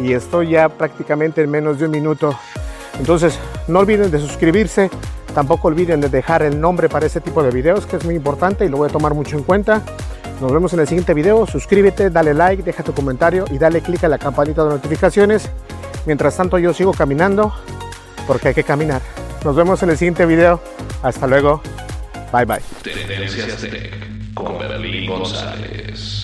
y 0.03 0.13
estoy 0.13 0.51
ya 0.51 0.69
prácticamente 0.69 1.43
en 1.43 1.51
menos 1.51 1.79
de 1.79 1.87
un 1.87 1.93
minuto. 1.93 2.37
Entonces, 2.99 3.39
no 3.69 3.81
olviden 3.81 4.11
de 4.11 4.19
suscribirse, 4.19 4.91
tampoco 5.35 5.69
olviden 5.69 6.01
de 6.01 6.09
dejar 6.09 6.43
el 6.43 6.61
nombre 6.61 6.89
para 6.89 7.07
este 7.07 7.21
tipo 7.21 7.43
de 7.43 7.51
videos, 7.51 7.87
que 7.87 7.97
es 7.97 8.05
muy 8.05 8.15
importante 8.15 8.65
y 8.65 8.69
lo 8.69 8.77
voy 8.77 8.89
a 8.89 8.93
tomar 8.93 9.15
mucho 9.15 9.37
en 9.37 9.43
cuenta. 9.43 9.83
Nos 10.41 10.53
vemos 10.53 10.73
en 10.73 10.81
el 10.81 10.89
siguiente 10.89 11.15
video, 11.15 11.47
suscríbete, 11.47 12.11
dale 12.11 12.35
like, 12.35 12.63
deja 12.63 12.83
tu 12.83 12.93
comentario 12.93 13.45
y 13.51 13.59
dale 13.59 13.81
click 13.81 14.05
a 14.05 14.09
la 14.09 14.19
campanita 14.19 14.65
de 14.65 14.71
notificaciones. 14.71 15.51
Mientras 16.07 16.37
tanto 16.37 16.59
yo 16.59 16.75
sigo 16.75 16.93
caminando 16.93 17.53
porque 18.27 18.49
hay 18.49 18.55
que 18.55 18.65
caminar. 18.65 19.01
Nos 19.45 19.55
vemos 19.55 19.83
en 19.83 19.91
el 19.91 19.99
siguiente 19.99 20.27
video. 20.27 20.61
Hasta 21.03 21.27
luego. 21.27 21.63
Bye 22.33 22.47
bye. 22.47 22.61
con 24.35 24.59
González. 25.07 26.24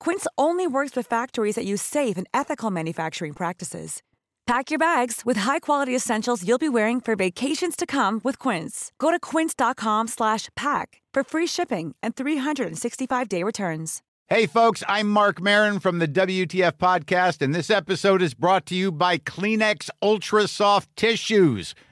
Quince 0.00 0.26
only 0.38 0.66
works 0.66 0.96
with 0.96 1.06
factories 1.06 1.56
that 1.56 1.66
use 1.66 1.82
safe 1.82 2.16
and 2.16 2.26
ethical 2.32 2.70
manufacturing 2.70 3.34
practices. 3.34 4.02
Pack 4.46 4.70
your 4.70 4.78
bags 4.78 5.22
with 5.24 5.38
high-quality 5.38 5.94
essentials 5.94 6.46
you'll 6.46 6.56
be 6.56 6.68
wearing 6.68 7.00
for 7.00 7.16
vacations 7.16 7.74
to 7.74 7.84
come 7.84 8.20
with 8.22 8.38
Quince. 8.38 8.92
Go 8.98 9.10
to 9.10 9.18
quince.com/pack 9.18 11.02
for 11.14 11.22
free 11.24 11.46
shipping 11.46 11.96
and 12.02 12.14
365-day 12.14 13.42
returns. 13.42 14.02
Hey 14.28 14.46
folks, 14.46 14.82
I'm 14.88 15.08
Mark 15.08 15.40
Marin 15.40 15.78
from 15.78 15.98
the 16.00 16.08
WTF 16.08 16.72
podcast 16.78 17.42
and 17.42 17.54
this 17.54 17.70
episode 17.70 18.22
is 18.22 18.34
brought 18.34 18.66
to 18.66 18.74
you 18.74 18.90
by 18.90 19.18
Kleenex 19.18 19.88
Ultra 20.02 20.48
Soft 20.48 20.88
Tissues 20.96 21.74